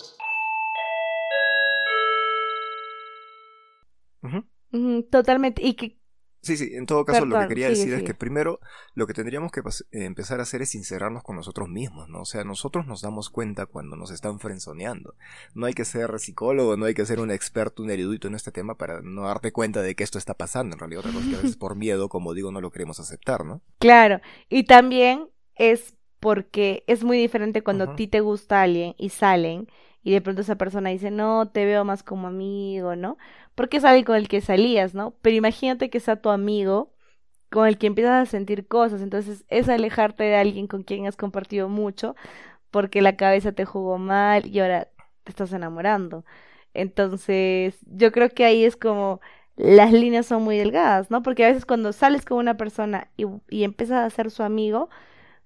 Totalmente. 5.10 5.64
Y 5.64 5.74
que 5.74 5.98
Sí, 6.46 6.58
sí, 6.58 6.76
en 6.76 6.86
todo 6.86 7.06
caso 7.06 7.26
lo 7.26 7.40
que 7.40 7.48
quería 7.48 7.70
decir 7.70 7.92
es 7.96 8.04
que 8.04 8.14
primero 8.14 8.60
lo 8.94 9.08
que 9.08 9.16
tendríamos 9.16 9.52
que 9.52 9.62
eh, 9.62 10.06
empezar 10.06 10.40
a 10.40 10.44
hacer 10.44 10.62
es 10.62 10.70
sincerarnos 10.70 11.24
con 11.24 11.36
nosotros 11.36 11.68
mismos, 11.70 12.08
¿no? 12.08 12.22
O 12.22 12.26
sea, 12.26 12.44
nosotros 12.44 12.86
nos 12.86 13.02
damos 13.02 13.32
cuenta 13.32 13.66
cuando 13.66 13.96
nos 13.96 14.12
están 14.12 14.40
frenzoneando. 14.40 15.16
No 15.56 15.66
hay 15.66 15.74
que 15.74 15.86
ser 15.86 16.20
psicólogo, 16.20 16.78
no 16.78 16.86
hay 16.86 16.94
que 16.94 17.04
ser 17.08 17.20
un 17.20 17.32
experto, 17.32 17.82
un 17.82 17.90
erudito 17.90 18.28
en 18.28 18.36
este 18.36 18.52
tema 18.52 18.78
para 18.78 19.02
no 19.02 19.24
darte 19.24 19.52
cuenta 19.52 19.82
de 19.82 19.96
que 19.96 20.04
esto 20.04 20.20
está 20.20 20.36
pasando. 20.36 20.76
En 20.76 20.80
realidad, 20.80 21.00
otra 21.00 21.14
cosa 21.14 21.28
que 21.28 21.36
a 21.36 21.42
veces 21.42 21.58
por 21.58 21.76
miedo, 21.76 22.10
como 22.10 22.36
digo, 22.36 22.52
no 22.52 22.62
lo 22.62 22.70
queremos 22.70 23.00
aceptar, 23.00 23.44
¿no? 23.44 23.64
Claro, 23.80 24.22
y 24.48 24.66
también 24.66 25.28
es 25.56 25.96
porque 26.20 26.84
es 26.86 27.04
muy 27.04 27.18
diferente 27.18 27.64
cuando 27.64 27.86
a 27.86 27.96
ti 27.96 28.06
te 28.06 28.20
gusta 28.20 28.62
alguien 28.62 28.94
y 29.00 29.10
salen 29.10 29.68
y 30.06 30.14
de 30.14 30.22
pronto 30.22 30.44
esa 30.44 30.58
persona 30.58 30.92
dice, 30.92 31.12
no, 31.12 31.50
te 31.50 31.66
veo 31.66 31.86
más 31.86 32.04
como 32.04 32.30
amigo, 32.30 32.96
¿no? 32.98 33.18
Porque 33.56 33.80
es 33.80 33.86
alguien 33.86 34.06
con 34.06 34.18
el 34.18 34.30
que 34.30 34.42
salías, 34.42 34.96
¿no? 34.96 35.16
Pero 35.24 35.38
imagínate 35.38 35.92
que 35.92 36.02
sea 36.02 36.18
tu 36.22 36.30
amigo 36.32 36.94
con 37.50 37.68
el 37.68 37.78
que 37.78 37.88
empiezas 37.88 38.28
a 38.28 38.32
sentir 38.32 38.68
cosas, 38.68 39.02
entonces 39.02 39.46
es 39.50 39.70
alejarte 39.70 40.24
de 40.26 40.36
alguien 40.36 40.68
con 40.68 40.84
quien 40.84 41.08
has 41.08 41.16
compartido 41.18 41.70
mucho 41.70 42.16
porque 42.72 43.02
la 43.02 43.16
cabeza 43.18 43.52
te 43.54 43.66
jugó 43.66 43.98
mal 43.98 44.46
y 44.48 44.60
ahora 44.60 44.90
te 45.24 45.32
estás 45.32 45.54
enamorando. 45.54 46.26
Entonces, 46.74 47.78
yo 47.88 48.12
creo 48.12 48.30
que 48.30 48.46
ahí 48.46 48.66
es 48.66 48.76
como 48.78 49.22
las 49.56 49.94
líneas 49.94 50.26
son 50.28 50.44
muy 50.44 50.58
delgadas, 50.58 51.10
¿no? 51.12 51.24
Porque 51.24 51.46
a 51.46 51.48
veces 51.50 51.66
cuando 51.66 51.94
sales 51.94 52.26
con 52.26 52.38
una 52.40 52.58
persona 52.58 53.10
y, 53.18 53.26
y 53.50 53.64
empiezas 53.64 54.06
a 54.06 54.10
ser 54.16 54.32
su 54.32 54.44
amigo, 54.44 54.90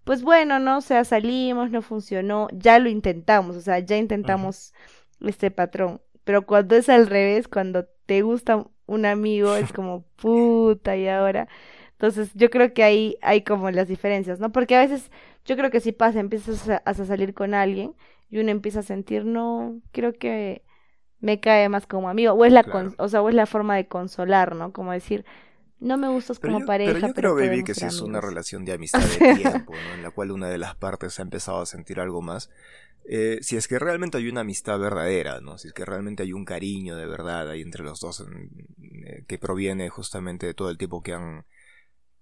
pues 0.10 0.24
bueno, 0.24 0.58
¿no? 0.58 0.80
O 0.80 0.82
sea, 0.82 1.06
salimos, 1.06 1.70
no 1.70 1.84
funcionó, 1.84 2.48
ya 2.52 2.80
lo 2.80 2.90
intentamos, 2.90 3.56
o 3.56 3.62
sea, 3.62 3.78
ya 3.78 3.96
intentamos 3.96 4.74
este 5.22 5.52
patrón. 5.52 6.02
Pero 6.24 6.48
cuando 6.48 6.76
es 6.76 6.90
al 6.90 7.06
revés, 7.06 7.48
cuando 7.48 7.86
te 8.08 8.24
gusta 8.24 8.66
un 8.88 9.06
amigo, 9.06 9.56
es 9.56 9.72
como 9.74 10.02
puta 10.16 10.98
y 10.98 11.08
ahora. 11.08 11.48
Entonces, 11.92 12.32
yo 12.34 12.50
creo 12.50 12.74
que 12.74 12.82
ahí 12.82 13.18
hay 13.22 13.44
como 13.44 13.70
las 13.70 13.88
diferencias, 13.88 14.40
¿no? 14.40 14.52
Porque 14.52 14.76
a 14.76 14.80
veces, 14.80 15.12
yo 15.46 15.56
creo 15.56 15.70
que 15.70 15.80
si 15.80 15.92
pasa, 15.92 16.20
empiezas 16.20 16.68
a, 16.84 16.94
salir 16.96 17.36
con 17.36 17.54
alguien 17.54 17.94
y 18.32 18.40
uno 18.40 18.50
empieza 18.50 18.80
a 18.80 18.82
sentir, 18.82 19.26
no, 19.26 19.80
creo 19.92 20.14
que 20.14 20.64
me 21.20 21.40
cae 21.40 21.70
más 21.70 21.86
como 21.86 22.10
amigo. 22.10 22.34
O 22.34 22.46
es 22.46 22.52
la, 22.52 22.66
o 22.98 23.10
sea, 23.10 23.22
o 23.22 23.30
es 23.30 23.36
la 23.36 23.46
forma 23.46 23.76
de 23.76 23.88
consolar, 23.88 24.56
¿no? 24.56 24.74
Como 24.74 24.92
decir, 24.92 25.24
no 25.80 25.98
me 25.98 26.10
gustas 26.10 26.40
como 26.40 26.66
pareja. 26.66 26.94
Pero 26.94 27.08
yo 27.08 27.14
creo, 27.14 27.36
baby, 27.36 27.64
que 27.64 27.74
si 27.76 27.86
es 27.86 28.02
una 28.02 28.22
relación 28.22 28.66
de 28.66 28.74
amistad 28.74 29.02
de 29.02 29.36
tiempo, 29.36 29.74
¿no? 29.74 29.94
En 29.94 30.04
la 30.04 30.12
cual 30.12 30.32
una 30.32 30.50
de 30.50 30.58
las 30.58 30.76
partes 30.76 31.20
ha 31.20 31.24
empezado 31.24 31.62
a 31.62 31.66
sentir 31.66 32.00
algo 32.00 32.22
más. 32.22 32.50
eh, 33.06 33.40
si 33.42 33.58
es 33.58 33.68
que 33.68 33.80
realmente 33.80 34.18
hay 34.18 34.30
una 34.30 34.42
amistad 34.42 34.78
verdadera, 34.80 35.40
¿no? 35.42 35.58
Si 35.58 35.68
es 35.70 35.74
que 35.74 35.86
realmente 35.86 36.24
hay 36.24 36.34
un 36.34 36.46
cariño 36.46 36.96
de 36.96 37.08
verdad 37.08 37.50
ahí 37.50 37.62
entre 37.62 37.84
los 37.84 38.00
dos 38.02 38.24
eh, 39.06 39.24
que 39.28 39.38
proviene 39.40 39.90
justamente 39.90 40.46
de 40.46 40.54
todo 40.54 40.70
el 40.70 40.78
tiempo 40.78 41.02
que 41.02 41.14
han, 41.14 41.46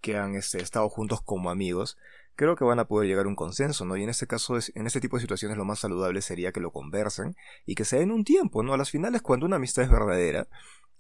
que 0.02 0.18
han 0.18 0.36
este, 0.36 0.62
estado 0.62 0.90
juntos 0.90 1.22
como 1.22 1.50
amigos, 1.50 1.98
creo 2.36 2.56
que 2.56 2.64
van 2.64 2.80
a 2.80 2.88
poder 2.88 3.10
llegar 3.10 3.26
a 3.26 3.30
un 3.30 3.36
consenso, 3.36 3.84
¿no? 3.86 3.98
Y 3.98 4.04
en 4.04 4.10
este 4.10 4.28
caso, 4.28 4.58
es, 4.58 4.72
en 4.76 4.88
este 4.88 5.02
tipo 5.02 5.18
de 5.18 5.22
situaciones 5.22 5.58
lo 5.58 5.66
más 5.66 5.80
saludable 5.80 6.22
sería 6.22 6.52
que 6.52 6.60
lo 6.62 6.72
conversen 6.72 7.36
y 7.66 7.76
que 7.76 7.84
se 7.86 7.98
den 8.00 8.12
un 8.12 8.24
tiempo, 8.24 8.64
¿no? 8.64 8.74
A 8.74 8.78
las 8.78 8.92
finales, 8.92 9.22
cuando 9.22 9.46
una 9.46 9.58
amistad 9.58 9.84
es 9.84 9.90
verdadera, 9.92 10.48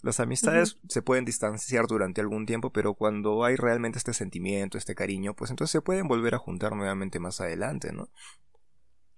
las 0.01 0.19
amistades 0.19 0.77
se 0.87 1.01
pueden 1.01 1.25
distanciar 1.25 1.87
durante 1.87 2.21
algún 2.21 2.45
tiempo, 2.45 2.71
pero 2.71 2.93
cuando 2.93 3.43
hay 3.43 3.55
realmente 3.55 3.97
este 3.97 4.13
sentimiento, 4.13 4.77
este 4.77 4.95
cariño, 4.95 5.33
pues 5.33 5.49
entonces 5.49 5.71
se 5.71 5.81
pueden 5.81 6.07
volver 6.07 6.35
a 6.35 6.37
juntar 6.37 6.75
nuevamente 6.75 7.19
más 7.19 7.41
adelante, 7.41 7.91
¿no? 7.91 8.09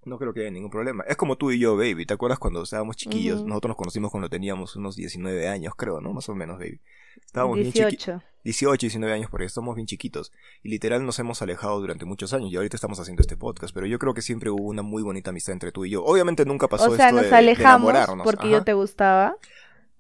No 0.06 0.18
creo 0.18 0.34
que 0.34 0.42
haya 0.42 0.52
ningún 0.52 0.72
problema. 0.72 1.04
Es 1.08 1.18
como 1.18 1.38
tú 1.38 1.52
y 1.52 1.60
yo, 1.60 1.76
baby. 1.76 2.06
¿Te 2.06 2.14
acuerdas 2.14 2.40
cuando 2.40 2.64
estábamos 2.64 2.96
chiquillos? 2.96 3.44
Nosotros 3.44 3.72
nos 3.72 3.78
conocimos 3.78 4.12
cuando 4.12 4.30
teníamos 4.30 4.78
unos 4.78 4.96
19 4.96 5.50
años, 5.50 5.74
creo, 5.76 6.00
¿no? 6.00 6.14
Más 6.14 6.30
o 6.30 6.36
menos, 6.36 6.58
baby. 6.58 6.82
Estábamos 7.26 7.58
18. 7.58 8.24
18, 8.46 8.80
19 8.80 9.14
años, 9.14 9.30
porque 9.30 9.46
estamos 9.46 9.76
bien 9.76 9.86
chiquitos. 9.86 10.32
Y 10.64 10.70
literal 10.70 11.06
nos 11.06 11.20
hemos 11.20 11.42
alejado 11.42 11.82
durante 11.82 12.06
muchos 12.06 12.32
años. 12.32 12.50
Y 12.50 12.56
ahorita 12.56 12.78
estamos 12.78 12.98
haciendo 13.00 13.22
este 13.22 13.36
podcast. 13.36 13.74
Pero 13.74 13.88
yo 13.88 14.00
creo 14.00 14.14
que 14.14 14.22
siempre 14.22 14.50
hubo 14.50 14.64
una 14.64 14.84
muy 14.84 15.04
bonita 15.04 15.32
amistad 15.32 15.52
entre 15.52 15.74
tú 15.74 15.84
y 15.84 15.90
yo. 15.90 16.04
Obviamente 16.06 16.46
nunca 16.46 16.70
pasó 16.70 16.92
o 16.92 16.96
sea, 16.96 17.10
esto 17.10 17.22
nos 17.22 17.34
alejamos 17.34 17.94
porque 18.24 18.50
yo 18.50 18.64
te 18.64 18.74
gustaba. 18.74 19.36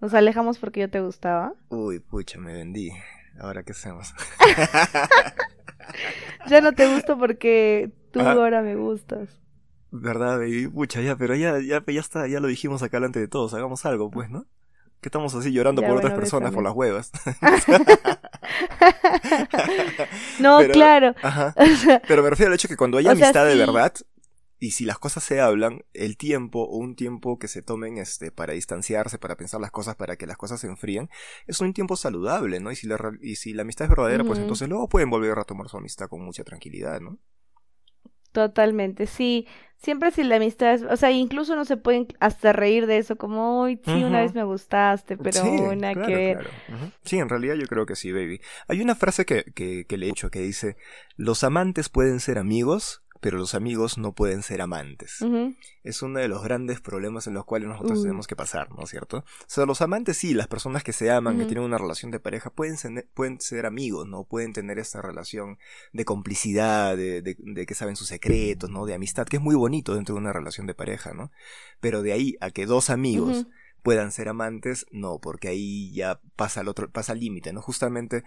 Nos 0.01 0.13
alejamos 0.13 0.59
porque 0.59 0.81
yo 0.81 0.89
te 0.89 1.01
gustaba. 1.01 1.53
Uy, 1.69 1.99
pucha, 1.99 2.39
me 2.39 2.53
vendí. 2.53 2.91
Ahora 3.39 3.63
qué 3.63 3.71
hacemos. 3.71 4.13
ya 6.47 6.61
no 6.61 6.73
te 6.73 6.93
gusto 6.93 7.17
porque 7.17 7.91
tú 8.11 8.21
ahora 8.21 8.61
me 8.61 8.75
gustas. 8.75 9.29
¿Verdad, 9.91 10.37
baby? 10.37 10.67
Pucha, 10.67 11.01
ya, 11.01 11.15
pero 11.15 11.35
ya, 11.35 11.59
ya, 11.59 11.83
ya 11.85 11.99
está, 11.99 12.27
ya 12.27 12.39
lo 12.39 12.47
dijimos 12.47 12.83
acá 12.83 12.97
delante 12.97 13.19
de 13.19 13.27
todos, 13.27 13.53
hagamos 13.53 13.85
algo, 13.85 14.11
pues, 14.11 14.29
¿no? 14.29 14.45
Que 15.01 15.07
estamos 15.07 15.33
así 15.33 15.51
llorando 15.51 15.81
por 15.81 15.97
otras 15.97 16.13
personas 16.13 16.53
por 16.53 16.63
las 16.63 16.73
huevas. 16.73 17.11
no, 20.39 20.59
claro. 20.71 21.15
Pero 22.07 22.23
me 22.23 22.29
refiero 22.29 22.51
al 22.51 22.55
hecho 22.55 22.67
que 22.67 22.77
cuando 22.77 22.97
hay 22.97 23.07
amistad 23.07 23.45
de 23.45 23.55
verdad, 23.55 23.93
y 24.59 24.71
si 24.71 24.85
las 24.85 24.99
cosas 24.99 25.23
se 25.23 25.39
hablan, 25.39 25.85
el 25.93 26.17
tiempo 26.17 26.63
o 26.63 26.77
un 26.77 26.95
tiempo 26.95 27.39
que 27.39 27.47
se 27.47 27.61
tomen 27.61 27.97
este, 27.97 28.31
para 28.31 28.53
distanciarse, 28.53 29.17
para 29.17 29.37
pensar 29.37 29.61
las 29.61 29.71
cosas, 29.71 29.95
para 29.95 30.17
que 30.17 30.27
las 30.27 30.37
cosas 30.37 30.59
se 30.59 30.67
enfríen, 30.67 31.09
es 31.47 31.61
un 31.61 31.73
tiempo 31.73 31.95
saludable, 31.95 32.59
¿no? 32.59 32.71
Y 32.71 32.75
si 32.75 32.87
la, 32.87 32.97
y 33.21 33.35
si 33.35 33.53
la 33.53 33.61
amistad 33.61 33.85
es 33.85 33.89
verdadera, 33.89 34.23
pues 34.25 34.39
entonces 34.39 34.67
luego 34.67 34.89
pueden 34.89 35.09
volver 35.09 35.31
a 35.31 35.35
retomar 35.35 35.69
su 35.69 35.77
amistad 35.77 36.09
con 36.09 36.21
mucha 36.21 36.43
tranquilidad, 36.43 36.99
¿no? 36.99 37.17
Totalmente, 38.31 39.07
sí. 39.07 39.47
Siempre 39.77 40.11
si 40.11 40.23
la 40.23 40.35
amistad 40.35 40.73
es, 40.73 40.83
o 40.83 40.97
sea, 40.97 41.09
incluso 41.09 41.55
no 41.55 41.63
se 41.63 41.77
pueden 41.77 42.07
hasta 42.19 42.51
reír 42.51 42.85
de 42.85 42.97
eso, 42.97 43.15
como, 43.15 43.61
uy, 43.61 43.79
sí, 43.85 44.03
una 44.03 44.21
vez 44.21 44.35
me 44.35 44.43
gustaste, 44.43 45.15
pero 45.15 45.41
una 45.45 45.95
que 45.95 46.15
ver. 46.15 46.49
Sí, 47.03 47.17
en 47.17 47.29
realidad 47.29 47.55
yo 47.55 47.65
creo 47.65 47.85
que 47.85 47.95
sí, 47.95 48.11
baby. 48.11 48.41
Hay 48.67 48.81
una 48.81 48.95
frase 48.95 49.25
que, 49.25 49.45
que, 49.55 49.85
que 49.87 49.97
le 49.97 50.07
he 50.07 50.09
hecho 50.09 50.29
que 50.29 50.41
dice, 50.41 50.75
los 51.15 51.45
amantes 51.45 51.87
pueden 51.87 52.19
ser 52.19 52.37
amigos, 52.37 53.03
pero 53.19 53.37
los 53.37 53.53
amigos 53.53 53.97
no 53.97 54.13
pueden 54.13 54.43
ser 54.43 54.61
amantes. 54.61 55.17
Es 55.83 56.01
uno 56.01 56.19
de 56.19 56.27
los 56.27 56.43
grandes 56.43 56.79
problemas 56.79 57.27
en 57.27 57.33
los 57.33 57.45
cuales 57.45 57.67
nosotros 57.67 58.01
tenemos 58.01 58.27
que 58.27 58.35
pasar, 58.35 58.71
¿no 58.71 58.83
es 58.83 58.89
cierto? 58.89 59.17
O 59.17 59.45
sea, 59.47 59.65
los 59.65 59.81
amantes 59.81 60.17
sí, 60.17 60.33
las 60.33 60.47
personas 60.47 60.83
que 60.83 60.93
se 60.93 61.11
aman, 61.11 61.37
que 61.37 61.45
tienen 61.45 61.63
una 61.63 61.77
relación 61.77 62.11
de 62.11 62.19
pareja, 62.19 62.49
pueden 62.49 62.77
ser, 62.77 63.07
pueden 63.13 63.41
ser 63.41 63.65
amigos, 63.65 64.07
¿no? 64.07 64.23
Pueden 64.23 64.53
tener 64.53 64.79
esta 64.79 65.01
relación 65.01 65.57
de 65.91 66.05
complicidad, 66.05 66.95
de, 66.95 67.21
de, 67.21 67.65
que 67.65 67.75
saben 67.75 67.95
sus 67.95 68.07
secretos, 68.07 68.69
¿no? 68.69 68.85
De 68.85 68.93
amistad, 68.93 69.27
que 69.27 69.37
es 69.37 69.43
muy 69.43 69.55
bonito 69.55 69.95
dentro 69.95 70.15
de 70.15 70.21
una 70.21 70.33
relación 70.33 70.65
de 70.65 70.73
pareja, 70.73 71.13
¿no? 71.13 71.31
Pero 71.79 72.01
de 72.01 72.13
ahí 72.13 72.37
a 72.39 72.51
que 72.51 72.65
dos 72.65 72.89
amigos 72.89 73.47
puedan 73.81 74.11
ser 74.11 74.29
amantes, 74.29 74.85
no, 74.91 75.19
porque 75.19 75.49
ahí 75.49 75.91
ya 75.93 76.21
pasa 76.35 76.61
el 76.61 76.67
otro, 76.67 76.89
pasa 76.89 77.13
el 77.13 77.19
límite, 77.19 77.53
¿no? 77.53 77.61
Justamente 77.61 78.23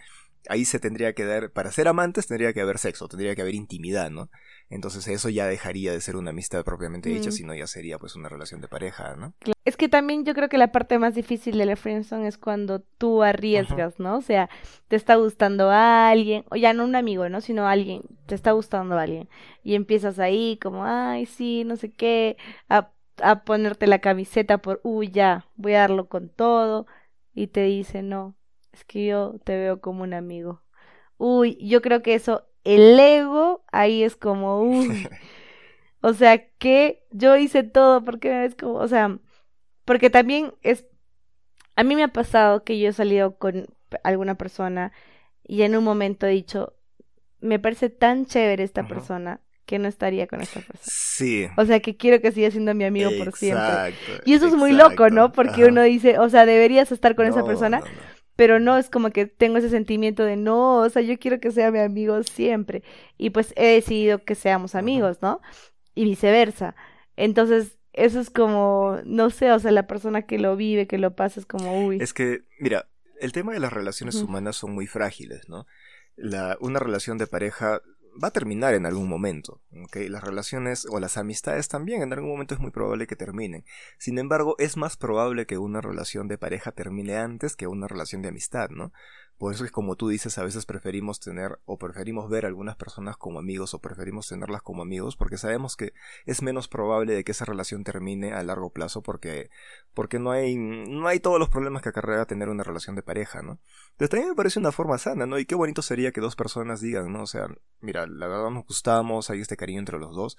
ahí 0.48 0.64
se 0.64 0.80
tendría 0.80 1.12
que 1.14 1.24
dar, 1.24 1.50
para 1.50 1.70
ser 1.70 1.88
amantes 1.88 2.26
tendría 2.26 2.52
que 2.52 2.60
haber 2.60 2.78
sexo, 2.78 3.08
tendría 3.08 3.34
que 3.34 3.42
haber 3.42 3.54
intimidad, 3.54 4.10
¿no? 4.10 4.30
Entonces 4.70 5.06
eso 5.08 5.28
ya 5.28 5.46
dejaría 5.46 5.92
de 5.92 6.00
ser 6.00 6.16
una 6.16 6.30
amistad 6.30 6.64
propiamente 6.64 7.10
dicha, 7.10 7.28
mm. 7.28 7.32
sino 7.32 7.54
ya 7.54 7.66
sería 7.66 7.98
pues 7.98 8.16
una 8.16 8.28
relación 8.28 8.60
de 8.60 8.68
pareja, 8.68 9.16
¿no? 9.16 9.34
Es 9.64 9.76
que 9.76 9.88
también 9.88 10.24
yo 10.24 10.34
creo 10.34 10.48
que 10.48 10.58
la 10.58 10.72
parte 10.72 10.98
más 10.98 11.14
difícil 11.14 11.58
de 11.58 11.66
la 11.66 11.76
friendzone 11.76 12.26
es 12.26 12.38
cuando 12.38 12.80
tú 12.80 13.22
arriesgas, 13.22 13.98
¿no? 13.98 14.16
O 14.16 14.22
sea, 14.22 14.48
te 14.88 14.96
está 14.96 15.16
gustando 15.16 15.70
a 15.70 16.08
alguien, 16.08 16.44
o 16.50 16.56
ya 16.56 16.72
no 16.72 16.84
un 16.84 16.96
amigo, 16.96 17.28
¿no? 17.28 17.40
Sino 17.40 17.68
alguien, 17.68 18.02
te 18.26 18.34
está 18.34 18.52
gustando 18.52 18.96
a 18.96 19.02
alguien, 19.02 19.28
y 19.62 19.74
empiezas 19.74 20.18
ahí 20.18 20.58
como, 20.60 20.84
ay, 20.84 21.26
sí, 21.26 21.64
no 21.64 21.76
sé 21.76 21.92
qué, 21.92 22.36
a, 22.68 22.90
a 23.18 23.44
ponerte 23.44 23.86
la 23.86 24.00
camiseta 24.00 24.58
por, 24.58 24.80
uy, 24.84 25.10
ya, 25.10 25.46
voy 25.56 25.74
a 25.74 25.80
darlo 25.80 26.08
con 26.08 26.28
todo, 26.28 26.86
y 27.34 27.48
te 27.48 27.62
dice, 27.64 28.02
no, 28.02 28.34
es 28.72 28.84
que 28.84 29.06
yo 29.06 29.36
te 29.44 29.56
veo 29.56 29.80
como 29.80 30.02
un 30.02 30.14
amigo. 30.14 30.62
Uy, 31.18 31.56
yo 31.60 31.82
creo 31.82 32.02
que 32.02 32.14
eso, 32.14 32.46
el 32.64 32.98
ego, 32.98 33.64
ahí 33.70 34.02
es 34.02 34.16
como, 34.16 34.62
uy. 34.62 35.08
o 36.00 36.14
sea, 36.14 36.48
que 36.58 37.04
yo 37.10 37.36
hice 37.36 37.62
todo, 37.62 38.04
porque 38.04 38.44
es 38.44 38.54
como, 38.54 38.74
o 38.74 38.88
sea, 38.88 39.18
porque 39.84 40.10
también 40.10 40.54
es, 40.62 40.86
a 41.76 41.84
mí 41.84 41.94
me 41.96 42.04
ha 42.04 42.08
pasado 42.08 42.64
que 42.64 42.78
yo 42.78 42.88
he 42.88 42.92
salido 42.92 43.36
con 43.38 43.66
alguna 44.04 44.36
persona 44.36 44.92
y 45.44 45.62
en 45.62 45.76
un 45.76 45.84
momento 45.84 46.26
he 46.26 46.30
dicho, 46.30 46.74
me 47.40 47.58
parece 47.58 47.90
tan 47.90 48.26
chévere 48.26 48.62
esta 48.62 48.86
persona 48.86 49.40
que 49.66 49.78
no 49.78 49.88
estaría 49.88 50.26
con 50.26 50.40
esta 50.40 50.60
persona. 50.60 50.80
Sí. 50.82 51.46
O 51.56 51.64
sea, 51.64 51.80
que 51.80 51.96
quiero 51.96 52.20
que 52.20 52.32
siga 52.32 52.50
siendo 52.50 52.74
mi 52.74 52.84
amigo 52.84 53.10
por 53.18 53.34
siempre. 53.34 53.94
Y 54.24 54.34
eso 54.34 54.46
es 54.46 54.54
muy 54.54 54.72
loco, 54.72 55.10
¿no? 55.10 55.32
Porque 55.32 55.64
uno 55.64 55.82
dice, 55.82 56.18
o 56.18 56.28
sea, 56.28 56.46
deberías 56.46 56.92
estar 56.92 57.14
con 57.14 57.26
esa 57.26 57.44
persona, 57.44 57.82
pero 58.36 58.58
no 58.58 58.76
es 58.76 58.88
como 58.90 59.10
que 59.10 59.26
tengo 59.26 59.58
ese 59.58 59.68
sentimiento 59.68 60.24
de 60.24 60.36
no, 60.36 60.78
o 60.78 60.88
sea, 60.88 61.02
yo 61.02 61.18
quiero 61.18 61.40
que 61.40 61.50
sea 61.50 61.70
mi 61.70 61.80
amigo 61.80 62.22
siempre. 62.22 62.82
Y 63.18 63.30
pues 63.30 63.52
he 63.56 63.74
decidido 63.74 64.24
que 64.24 64.34
seamos 64.34 64.74
amigos, 64.74 65.18
¿no? 65.22 65.40
Y 65.94 66.04
viceversa. 66.04 66.74
Entonces, 67.16 67.78
eso 67.92 68.20
es 68.20 68.30
como, 68.30 68.98
no 69.04 69.30
sé, 69.30 69.52
o 69.52 69.58
sea, 69.58 69.70
la 69.70 69.86
persona 69.86 70.22
que 70.22 70.38
lo 70.38 70.56
vive, 70.56 70.86
que 70.86 70.98
lo 70.98 71.14
pasa, 71.14 71.40
es 71.40 71.46
como, 71.46 71.86
uy. 71.86 71.98
Es 72.00 72.14
que, 72.14 72.42
mira, 72.58 72.88
el 73.20 73.32
tema 73.32 73.52
de 73.52 73.60
las 73.60 73.72
relaciones 73.72 74.16
humanas 74.16 74.56
son 74.56 74.72
muy 74.72 74.86
frágiles, 74.86 75.48
¿no? 75.48 75.66
La, 76.16 76.56
una 76.60 76.78
relación 76.78 77.18
de 77.18 77.26
pareja 77.26 77.82
va 78.22 78.28
a 78.28 78.32
terminar 78.32 78.74
en 78.74 78.86
algún 78.86 79.08
momento. 79.08 79.60
¿okay? 79.84 80.08
Las 80.08 80.22
relaciones 80.22 80.86
o 80.90 81.00
las 81.00 81.16
amistades 81.16 81.68
también 81.68 82.02
en 82.02 82.12
algún 82.12 82.30
momento 82.30 82.54
es 82.54 82.60
muy 82.60 82.70
probable 82.70 83.06
que 83.06 83.16
terminen. 83.16 83.64
Sin 83.98 84.18
embargo, 84.18 84.56
es 84.58 84.76
más 84.76 84.96
probable 84.96 85.46
que 85.46 85.58
una 85.58 85.80
relación 85.80 86.28
de 86.28 86.38
pareja 86.38 86.72
termine 86.72 87.16
antes 87.16 87.56
que 87.56 87.66
una 87.66 87.88
relación 87.88 88.22
de 88.22 88.28
amistad, 88.28 88.70
¿no? 88.70 88.92
Por 89.42 89.52
eso 89.52 89.64
es 89.64 89.72
como 89.72 89.96
tú 89.96 90.08
dices, 90.08 90.38
a 90.38 90.44
veces 90.44 90.66
preferimos 90.66 91.18
tener 91.18 91.58
o 91.64 91.76
preferimos 91.76 92.30
ver 92.30 92.44
a 92.44 92.48
algunas 92.48 92.76
personas 92.76 93.16
como 93.16 93.40
amigos 93.40 93.74
o 93.74 93.80
preferimos 93.80 94.28
tenerlas 94.28 94.62
como 94.62 94.82
amigos 94.82 95.16
porque 95.16 95.36
sabemos 95.36 95.74
que 95.74 95.94
es 96.26 96.42
menos 96.42 96.68
probable 96.68 97.12
de 97.12 97.24
que 97.24 97.32
esa 97.32 97.44
relación 97.44 97.82
termine 97.82 98.34
a 98.34 98.44
largo 98.44 98.70
plazo 98.70 99.02
porque, 99.02 99.50
porque 99.94 100.20
no 100.20 100.30
hay, 100.30 100.54
no 100.54 101.08
hay 101.08 101.18
todos 101.18 101.40
los 101.40 101.48
problemas 101.48 101.82
que 101.82 101.88
acarrea 101.88 102.24
tener 102.24 102.50
una 102.50 102.62
relación 102.62 102.94
de 102.94 103.02
pareja, 103.02 103.42
¿no? 103.42 103.58
Pero 103.96 104.10
también 104.10 104.28
me 104.28 104.36
parece 104.36 104.60
una 104.60 104.70
forma 104.70 104.96
sana, 104.96 105.26
¿no? 105.26 105.36
Y 105.40 105.44
qué 105.44 105.56
bonito 105.56 105.82
sería 105.82 106.12
que 106.12 106.20
dos 106.20 106.36
personas 106.36 106.80
digan, 106.80 107.12
¿no? 107.12 107.24
O 107.24 107.26
sea, 107.26 107.48
mira, 107.80 108.06
la 108.06 108.28
verdad 108.28 108.50
nos 108.50 108.64
gustamos, 108.64 109.28
hay 109.28 109.40
este 109.40 109.56
cariño 109.56 109.80
entre 109.80 109.98
los 109.98 110.14
dos, 110.14 110.38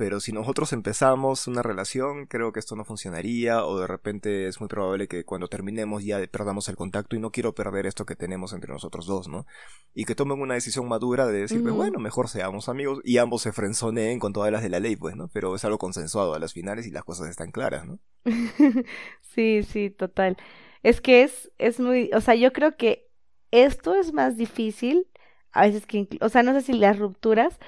pero 0.00 0.18
si 0.18 0.32
nosotros 0.32 0.72
empezamos 0.72 1.46
una 1.46 1.60
relación, 1.60 2.24
creo 2.24 2.54
que 2.54 2.58
esto 2.58 2.74
no 2.74 2.86
funcionaría 2.86 3.66
o 3.66 3.78
de 3.78 3.86
repente 3.86 4.46
es 4.46 4.58
muy 4.58 4.66
probable 4.66 5.08
que 5.08 5.26
cuando 5.26 5.48
terminemos 5.48 6.02
ya 6.02 6.26
perdamos 6.26 6.70
el 6.70 6.76
contacto 6.76 7.16
y 7.16 7.18
no 7.18 7.30
quiero 7.30 7.54
perder 7.54 7.84
esto 7.84 8.06
que 8.06 8.16
tenemos 8.16 8.54
entre 8.54 8.72
nosotros 8.72 9.04
dos, 9.04 9.28
¿no? 9.28 9.44
Y 9.92 10.06
que 10.06 10.14
tomen 10.14 10.40
una 10.40 10.54
decisión 10.54 10.88
madura 10.88 11.26
de 11.26 11.40
decir, 11.40 11.60
pues 11.60 11.74
bueno, 11.74 11.98
mejor 11.98 12.30
seamos 12.30 12.70
amigos 12.70 13.02
y 13.04 13.18
ambos 13.18 13.42
se 13.42 13.52
frenzoneen 13.52 14.20
con 14.20 14.32
todas 14.32 14.50
las 14.50 14.62
de 14.62 14.70
la 14.70 14.80
ley, 14.80 14.96
pues, 14.96 15.16
¿no? 15.16 15.28
Pero 15.34 15.54
es 15.54 15.66
algo 15.66 15.76
consensuado 15.76 16.32
a 16.32 16.38
las 16.38 16.54
finales 16.54 16.86
y 16.86 16.92
las 16.92 17.04
cosas 17.04 17.28
están 17.28 17.50
claras, 17.50 17.84
¿no? 17.84 17.98
sí, 19.20 19.62
sí, 19.64 19.90
total. 19.90 20.38
Es 20.82 21.02
que 21.02 21.24
es, 21.24 21.52
es 21.58 21.78
muy, 21.78 22.08
o 22.14 22.22
sea, 22.22 22.34
yo 22.36 22.54
creo 22.54 22.74
que 22.78 23.10
esto 23.50 23.94
es 23.94 24.14
más 24.14 24.38
difícil, 24.38 25.08
a 25.52 25.66
veces 25.66 25.84
que, 25.84 26.08
o 26.22 26.30
sea, 26.30 26.42
no 26.42 26.54
sé 26.54 26.62
si 26.62 26.72
las 26.72 26.98
rupturas, 26.98 27.58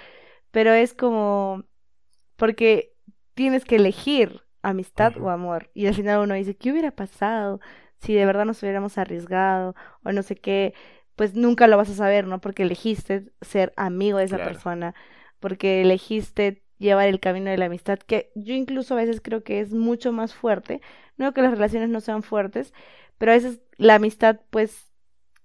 pero 0.50 0.72
es 0.72 0.94
como 0.94 1.66
porque 2.42 2.96
tienes 3.34 3.64
que 3.64 3.76
elegir 3.76 4.42
amistad 4.62 5.16
o 5.16 5.30
amor. 5.30 5.70
Y 5.74 5.86
al 5.86 5.94
final 5.94 6.22
uno 6.22 6.34
dice, 6.34 6.56
¿qué 6.56 6.72
hubiera 6.72 6.90
pasado 6.90 7.60
si 7.98 8.14
de 8.14 8.26
verdad 8.26 8.44
nos 8.44 8.60
hubiéramos 8.64 8.98
arriesgado 8.98 9.76
o 10.02 10.10
no 10.10 10.24
sé 10.24 10.34
qué? 10.34 10.74
Pues 11.14 11.36
nunca 11.36 11.68
lo 11.68 11.76
vas 11.76 11.88
a 11.90 11.94
saber, 11.94 12.26
¿no? 12.26 12.40
Porque 12.40 12.64
elegiste 12.64 13.30
ser 13.42 13.72
amigo 13.76 14.18
de 14.18 14.24
esa 14.24 14.38
persona, 14.38 14.92
porque 15.38 15.82
elegiste 15.82 16.64
llevar 16.78 17.06
el 17.06 17.20
camino 17.20 17.48
de 17.48 17.58
la 17.58 17.66
amistad, 17.66 18.00
que 18.00 18.32
yo 18.34 18.54
incluso 18.54 18.94
a 18.94 18.96
veces 18.96 19.20
creo 19.20 19.44
que 19.44 19.60
es 19.60 19.72
mucho 19.72 20.10
más 20.10 20.34
fuerte. 20.34 20.80
No 21.16 21.32
que 21.34 21.42
las 21.42 21.52
relaciones 21.52 21.90
no 21.90 22.00
sean 22.00 22.24
fuertes, 22.24 22.74
pero 23.18 23.30
a 23.30 23.36
veces 23.36 23.60
la 23.76 23.94
amistad 23.94 24.40
pues 24.50 24.90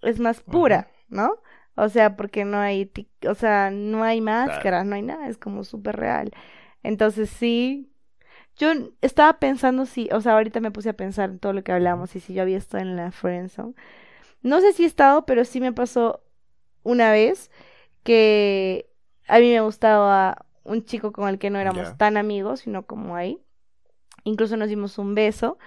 es 0.02 0.20
más 0.20 0.42
pura, 0.42 0.90
¿no? 1.10 1.36
O 1.76 1.90
sea, 1.90 2.16
porque 2.16 2.44
no 2.44 2.58
hay, 2.58 2.92
o 3.30 3.36
sea, 3.36 3.70
no 3.70 4.04
hay 4.04 4.20
máscaras, 4.20 4.84
no 4.84 4.96
hay 4.96 5.04
nada, 5.04 5.28
es 5.28 5.38
como 5.38 5.64
súper 5.64 5.96
real. 5.96 6.32
Entonces 6.88 7.30
sí, 7.30 7.92
yo 8.56 8.72
estaba 9.02 9.40
pensando 9.40 9.86
si, 9.86 10.08
o 10.14 10.22
sea, 10.22 10.36
ahorita 10.36 10.62
me 10.62 10.72
puse 10.72 10.88
a 10.88 10.94
pensar 10.94 11.30
en 11.32 11.40
todo 11.40 11.52
lo 11.52 11.62
que 11.62 11.74
hablamos 11.74 12.16
y 12.16 12.22
si 12.22 12.34
yo 12.34 12.42
había 12.42 12.58
estado 12.58 12.82
en 12.82 12.96
la 12.96 13.12
friendzone. 13.12 13.74
No 14.42 14.62
sé 14.62 14.72
si 14.72 14.84
he 14.84 14.86
estado, 14.86 15.26
pero 15.26 15.44
sí 15.44 15.60
me 15.60 15.74
pasó 15.74 16.24
una 16.84 17.12
vez 17.12 17.52
que 18.04 18.90
a 19.28 19.40
mí 19.40 19.50
me 19.52 19.60
gustaba 19.60 20.46
un 20.64 20.86
chico 20.86 21.12
con 21.12 21.28
el 21.28 21.40
que 21.40 21.50
no 21.50 21.60
éramos 21.60 21.98
tan 21.98 22.16
amigos, 22.16 22.62
sino 22.62 22.86
como 22.86 23.18
ahí. 23.18 23.38
Incluso 24.24 24.56
nos 24.56 24.70
dimos 24.70 24.98
un 24.98 25.14
beso 25.14 25.58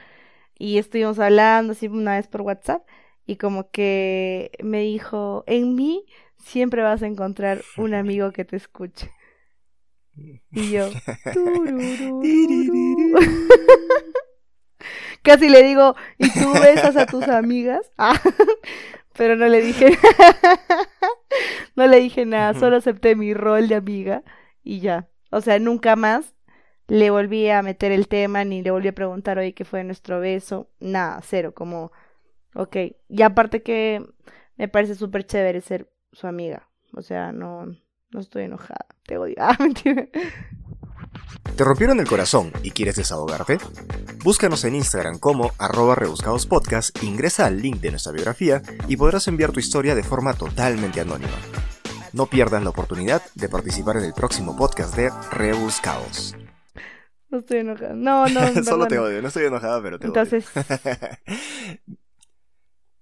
y 0.59 0.79
estuvimos 0.79 1.19
hablando 1.19 1.73
así 1.73 1.89
una 1.89 2.17
vez 2.17 2.29
por 2.29 2.41
WhatsApp 2.41 2.89
y 3.27 3.37
como 3.37 3.71
que 3.71 4.53
me 4.63 4.81
dijo, 4.81 5.45
en 5.47 5.75
mí 5.75 6.07
siempre 6.39 6.81
vas 6.81 7.03
a 7.03 7.07
encontrar 7.07 7.61
un 7.77 7.93
amigo 7.95 8.33
que 8.33 8.47
te 8.47 8.57
escuche. 8.57 9.11
Y 10.17 10.71
yo, 10.71 10.91
casi 15.23 15.49
le 15.49 15.63
digo, 15.63 15.95
¿y 16.19 16.31
tú 16.31 16.53
besas 16.53 16.97
a 16.97 17.07
tus 17.07 17.29
amigas? 17.29 17.91
Ah, 17.99 18.21
pero 19.15 19.37
no 19.37 19.47
le 19.49 19.61
dije, 19.61 19.99
no 21.77 21.87
le 21.87 22.01
dije 22.01 22.25
nada, 22.25 22.55
solo 22.55 22.77
acepté 22.77 23.17
mi 23.17 23.35
rol 23.35 23.69
de 23.69 23.75
amiga 23.75 24.23
y 24.63 24.81
ya. 24.81 25.09
O 25.31 25.43
sea, 25.43 25.59
nunca 25.59 25.97
más 25.97 26.35
le 26.89 27.11
volví 27.11 27.49
a 27.51 27.63
meter 27.63 27.93
el 27.93 28.09
tema, 28.09 28.45
ni 28.45 28.63
le 28.63 28.71
volví 28.71 28.89
a 28.89 28.95
preguntar, 28.95 29.39
oye, 29.39 29.53
¿qué 29.53 29.65
fue 29.65 29.85
nuestro 29.85 30.21
beso? 30.21 30.71
Nada, 30.81 31.21
cero, 31.23 31.53
como, 31.55 31.93
ok. 32.55 32.77
Y 33.09 33.23
aparte 33.23 33.63
que 33.63 34.03
me 34.57 34.69
parece 34.69 34.95
súper 34.95 35.27
chévere 35.27 35.61
ser 35.61 35.91
su 36.13 36.27
amiga. 36.27 36.69
O 36.95 37.03
sea, 37.03 37.33
no, 37.33 37.67
no 38.11 38.21
estoy 38.21 38.45
enojada. 38.45 38.87
Te 39.07 39.19
odio. 39.19 39.35
Ah, 39.39 39.57
mentira. 39.59 40.07
¿Te 41.57 41.65
rompieron 41.65 42.01
el 42.01 42.07
corazón 42.07 42.53
y 42.63 42.71
quieres 42.71 42.97
desahogarte? 42.97 43.59
Búscanos 44.23 44.65
en 44.65 44.75
Instagram 44.77 45.19
como 45.19 45.51
arroba 45.59 45.95
rebuscadospodcast, 45.95 47.03
ingresa 47.03 47.47
al 47.47 47.61
link 47.61 47.81
de 47.81 47.91
nuestra 47.91 48.13
biografía 48.13 48.63
y 48.87 48.97
podrás 48.97 49.27
enviar 49.29 49.53
tu 49.53 49.61
historia 49.61 49.95
de 49.95 50.03
forma 50.03 50.35
totalmente 50.35 51.01
anónima. 51.01 51.33
No 52.13 52.27
pierdas 52.27 52.63
la 52.63 52.71
oportunidad 52.71 53.23
de 53.35 53.49
participar 53.49 53.97
en 53.97 54.05
el 54.05 54.15
próximo 54.15 54.57
podcast 54.57 54.97
de 54.97 55.11
Rebuscados. 55.31 56.37
No 57.29 57.39
estoy 57.39 57.59
enojada. 57.59 57.95
No, 57.95 58.27
no. 58.29 58.65
Solo 58.65 58.87
te 58.87 58.99
odio. 58.99 59.23
No 59.23 59.29
estoy 59.29 59.45
enojada, 59.47 59.83
pero 59.83 59.99
te 59.99 60.07
Entonces... 60.07 60.47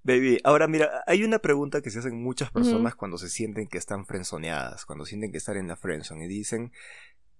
Baby, 0.09 0.41
ahora 0.43 0.69
mira, 0.69 1.05
hay 1.07 1.23
una 1.23 1.39
pregunta 1.39 1.83
que 1.83 1.91
se 1.91 1.99
hacen 1.99 2.23
muchas 2.23 2.51
personas 2.51 2.95
cuando 2.95 3.19
se 3.19 3.29
sienten 3.29 3.69
que 3.69 3.77
están 3.77 4.07
frenzoneadas, 4.07 4.87
cuando 4.87 5.05
sienten 5.05 5.31
que 5.31 5.37
están 5.37 5.59
en 5.59 5.69
la 5.69 5.77
frenzone 5.77 6.25
y 6.25 6.29
dicen, 6.29 6.73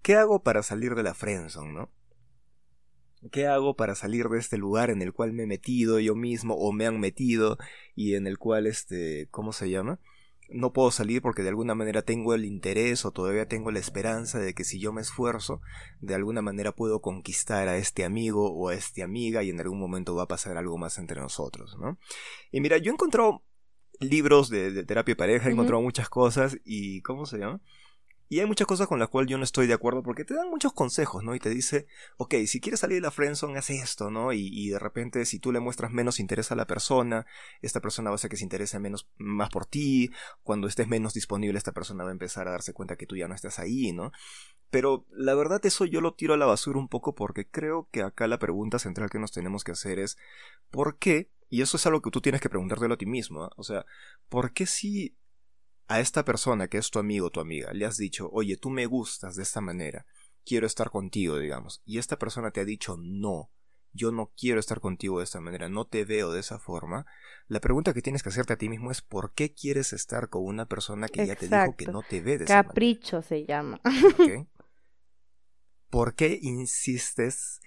¿qué 0.03 0.17
hago 0.17 0.43
para 0.43 0.63
salir 0.63 0.95
de 0.95 1.03
la 1.03 1.15
frenzone, 1.15 1.73
no? 1.73 1.91
¿Qué 3.33 3.47
hago 3.47 3.75
para 3.75 3.95
salir 3.95 4.29
de 4.29 4.39
este 4.39 4.59
lugar 4.59 4.91
en 4.91 5.01
el 5.01 5.15
cual 5.15 5.33
me 5.33 5.45
he 5.45 5.47
metido 5.47 5.99
yo 5.99 6.15
mismo 6.15 6.57
o 6.57 6.71
me 6.73 6.87
han 6.87 7.01
metido 7.01 7.57
y 7.95 8.17
en 8.17 8.27
el 8.27 8.37
cual 8.37 8.67
este, 8.67 9.29
¿cómo 9.31 9.55
se 9.55 9.71
llama? 9.71 9.99
No 10.51 10.73
puedo 10.73 10.91
salir 10.91 11.23
porque 11.23 11.43
de 11.43 11.51
alguna 11.51 11.75
manera 11.75 12.03
tengo 12.03 12.35
el 12.35 12.45
interés 12.45 13.05
o 13.05 13.11
todavía 13.11 13.47
tengo 13.47 13.71
la 13.71 13.79
esperanza 13.79 14.39
de 14.39 14.55
que 14.55 14.65
si 14.65 14.81
yo 14.81 14.93
me 14.93 15.01
esfuerzo, 15.01 15.61
de 16.01 16.15
alguna 16.15 16.43
manera 16.43 16.73
puedo 16.73 17.01
conquistar 17.01 17.69
a 17.69 17.77
este 17.77 18.05
amigo 18.05 18.53
o 18.53 18.69
a 18.69 18.75
esta 18.75 19.05
amiga 19.05 19.43
y 19.43 19.51
en 19.51 19.61
algún 19.61 19.79
momento 19.79 20.15
va 20.15 20.25
a 20.25 20.29
pasar 20.29 20.57
algo 20.57 20.79
más 20.79 20.99
entre 20.99 21.21
nosotros, 21.21 21.77
¿no? 21.79 21.99
Y 22.51 22.61
mira, 22.61 22.79
yo 22.79 22.91
he 22.91 22.95
encontrado 22.95 23.43
libros 24.01 24.49
de, 24.49 24.85
terapia 24.85 25.13
de 25.13 25.17
pareja, 25.17 25.49
he 25.49 25.53
encontrado 25.53 25.83
muchas 25.83 26.09
cosas 26.09 26.59
y, 26.65 27.03
¿cómo 27.03 27.27
se 27.27 27.39
llama? 27.39 27.61
Y 28.29 28.41
hay 28.41 28.47
muchas 28.47 28.67
cosas 28.67 28.87
con 28.89 28.99
las 28.99 29.09
cuales 29.09 29.31
yo 29.31 29.39
no 29.39 29.45
estoy 29.45 29.67
de 29.67 29.73
acuerdo 29.73 30.03
porque 30.03 30.25
te 30.25 30.35
dan 30.35 30.51
muchos 30.51 30.75
consejos, 30.75 31.25
¿no? 31.25 31.35
Y 31.35 31.41
te 31.41 31.49
dice, 31.49 31.87
ok, 32.19 32.35
si 32.47 32.61
quieres 32.61 32.81
salir 32.81 32.97
de 32.97 33.01
la 33.03 33.11
friendzone, 33.11 33.59
haz 33.59 33.71
esto, 33.71 34.11
¿no? 34.11 34.33
Y, 34.35 34.69
de 34.69 34.79
repente 34.79 35.25
si 35.25 35.39
tú 35.39 35.51
le 35.51 35.61
muestras 35.61 35.93
menos 35.93 36.21
interés 36.21 36.53
a 36.53 36.55
la 36.55 36.67
persona, 36.67 37.25
esta 37.63 37.81
persona 37.81 38.11
va 38.11 38.15
a 38.15 38.17
hacer 38.17 38.31
que 38.31 38.37
se 38.37 38.45
interese 38.45 38.79
menos, 38.79 39.09
más 39.17 39.49
por 39.49 39.65
ti. 39.65 40.11
Cuando 40.43 40.69
estés 40.69 40.89
menos 40.89 41.15
disponible, 41.15 41.57
esta 41.57 41.73
persona 41.73 42.05
va 42.05 42.11
a 42.11 42.13
empezar 42.13 42.49
a 42.49 42.53
darse 42.53 42.75
cuenta 42.75 42.97
que 42.97 43.07
tú 43.07 43.17
ya 43.17 43.29
no 43.29 43.35
estás 43.35 43.59
ahí, 43.59 43.93
¿no? 43.93 44.13
Pero 44.71 45.07
la 45.11 45.35
verdad 45.35 45.65
eso 45.65 45.87
yo 45.87 46.03
lo 46.03 46.13
tiro 46.13 46.35
a 46.35 46.37
la 46.37 46.45
basura 46.45 46.79
un 46.79 46.89
poco 46.89 47.15
porque 47.15 47.49
creo 47.49 47.89
que 47.91 48.03
acá 48.03 48.27
la 48.27 48.39
pregunta 48.39 48.79
central 48.79 49.09
que 49.09 49.19
nos 49.19 49.33
tenemos 49.33 49.65
que 49.65 49.73
hacer 49.73 49.99
es, 49.99 50.19
¿por 50.71 50.99
qué? 50.99 51.31
Y 51.49 51.63
eso 51.63 51.79
es 51.79 51.87
algo 51.87 52.03
que 52.03 52.11
tú 52.11 52.21
tienes 52.21 52.43
que 52.43 52.51
preguntártelo 52.51 52.95
a 52.95 52.99
ti 52.99 53.07
mismo, 53.07 53.47
¿eh? 53.47 53.51
O 53.57 53.63
sea, 53.63 53.87
¿por 54.29 54.53
qué 54.53 54.67
si 54.67 55.17
a 55.89 56.01
esta 56.01 56.25
persona 56.25 56.69
que 56.69 56.79
es 56.79 56.91
tu 56.91 56.99
amigo 56.99 57.27
o 57.27 57.31
tu 57.31 57.41
amiga 57.41 57.73
le 57.73 57.87
has 57.87 57.97
dicho, 57.97 58.29
oye, 58.33 58.57
tú 58.57 58.71
me 58.71 58.87
gustas 58.87 59.35
de 59.37 59.43
esta 59.43 59.61
manera, 59.61 60.07
quiero 60.45 60.67
estar 60.67 60.91
contigo, 60.91 61.39
digamos, 61.39 61.83
y 61.85 61.99
esta 61.99 62.19
persona 62.19 62.51
te 62.51 62.61
ha 62.61 62.65
dicho, 62.65 62.97
no, 62.99 63.51
yo 63.93 64.13
no 64.13 64.33
quiero 64.37 64.61
estar 64.61 64.81
contigo 64.81 65.19
de 65.19 65.25
esta 65.25 65.41
manera, 65.41 65.69
no 65.69 65.87
te 65.87 66.05
veo 66.05 66.31
de 66.31 66.41
esa 66.41 66.59
forma, 66.59 67.07
la 67.49 67.61
pregunta 67.61 67.95
que 67.95 68.03
tienes 68.03 68.23
que 68.23 68.29
hacerte 68.29 68.53
a 68.53 68.59
ti 68.59 68.69
mismo 68.69 68.91
es 68.91 69.01
¿por 69.01 69.33
qué 69.33 69.55
quieres 69.55 69.93
estar 69.95 70.29
con 70.29 70.45
una 70.45 70.67
persona 70.67 71.09
que 71.09 71.27
ya 71.27 71.35
te 71.35 71.49
dijo 71.49 71.75
que 71.77 71.87
no 71.87 72.03
te 72.03 72.21
ve 72.21 72.39
de 72.39 72.45
esa 72.45 72.55
manera? 72.55 72.69
Capricho 72.69 73.23
se 73.23 73.47
llama. 73.47 73.81
¿Por 75.89 76.15
qué 76.15 76.39
insistes 76.43 77.61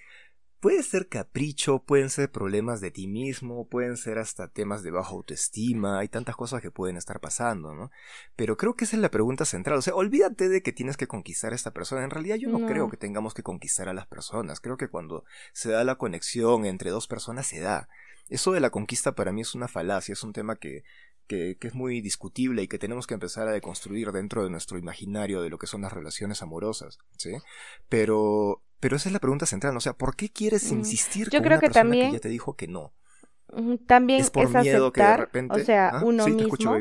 Puede 0.62 0.84
ser 0.84 1.08
capricho, 1.08 1.80
pueden 1.80 2.08
ser 2.08 2.30
problemas 2.30 2.80
de 2.80 2.92
ti 2.92 3.08
mismo, 3.08 3.66
pueden 3.66 3.96
ser 3.96 4.18
hasta 4.18 4.46
temas 4.46 4.84
de 4.84 4.92
baja 4.92 5.10
autoestima, 5.10 5.98
hay 5.98 6.06
tantas 6.06 6.36
cosas 6.36 6.62
que 6.62 6.70
pueden 6.70 6.96
estar 6.96 7.18
pasando, 7.18 7.74
¿no? 7.74 7.90
Pero 8.36 8.56
creo 8.56 8.76
que 8.76 8.84
esa 8.84 8.94
es 8.94 9.02
la 9.02 9.10
pregunta 9.10 9.44
central, 9.44 9.78
o 9.78 9.82
sea, 9.82 9.96
olvídate 9.96 10.48
de 10.48 10.62
que 10.62 10.70
tienes 10.70 10.96
que 10.96 11.08
conquistar 11.08 11.50
a 11.50 11.56
esta 11.56 11.72
persona, 11.72 12.04
en 12.04 12.10
realidad 12.10 12.36
yo 12.36 12.48
no, 12.48 12.64
creo 12.64 12.88
que 12.88 12.96
tengamos 12.96 13.34
que 13.34 13.42
conquistar 13.42 13.88
a 13.88 13.92
las 13.92 14.06
personas, 14.06 14.60
creo 14.60 14.76
que 14.76 14.86
cuando 14.86 15.24
se 15.52 15.68
da 15.68 15.82
la 15.82 15.96
conexión 15.96 16.64
entre 16.64 16.90
dos 16.90 17.08
personas 17.08 17.48
se 17.48 17.58
da. 17.58 17.88
Eso 18.28 18.52
de 18.52 18.60
la 18.60 18.70
conquista 18.70 19.16
para 19.16 19.32
mí 19.32 19.40
es 19.40 19.56
una 19.56 19.66
falacia, 19.66 20.12
es 20.12 20.22
un 20.22 20.32
tema 20.32 20.54
que, 20.54 20.84
que, 21.26 21.56
que, 21.58 21.66
es 21.66 21.74
muy 21.74 22.00
discutible 22.00 22.62
y 22.62 22.68
que 22.68 22.78
tenemos 22.78 23.08
que 23.08 23.14
empezar 23.14 23.48
a 23.48 23.52
deconstruir 23.52 24.12
dentro 24.12 24.44
de 24.44 24.50
nuestro 24.50 24.78
imaginario 24.78 25.42
de 25.42 25.50
lo 25.50 25.58
que 25.58 25.66
son 25.66 25.82
las 25.82 25.92
relaciones 25.92 26.40
amorosas, 26.40 27.00
¿sí? 27.16 27.32
Pero 27.88 28.62
pero 28.82 28.96
esa 28.96 29.08
es 29.08 29.12
la 29.12 29.20
pregunta 29.20 29.46
central, 29.46 29.76
o 29.76 29.80
sea, 29.80 29.92
¿por 29.92 30.16
qué 30.16 30.28
quieres 30.28 30.72
mm, 30.72 30.78
insistir 30.78 31.30
Yo 31.30 31.38
con 31.38 31.44
creo 31.44 31.52
una 31.52 31.60
que 31.60 31.66
persona 31.68 31.82
también, 31.84 32.10
que 32.10 32.16
ya 32.16 32.20
te 32.20 32.28
dijo 32.28 32.56
que 32.56 32.66
no? 32.66 32.92
También 33.86 34.20
es, 34.20 34.30
por 34.30 34.48
miedo 34.48 34.88
aceptar, 34.88 34.92
que 34.92 35.02
de 35.02 35.16
repente... 35.18 35.60
o 35.60 35.64
sea, 35.64 35.90
¿Ah? 35.90 36.02
uno 36.04 36.26
mismo 36.26 36.78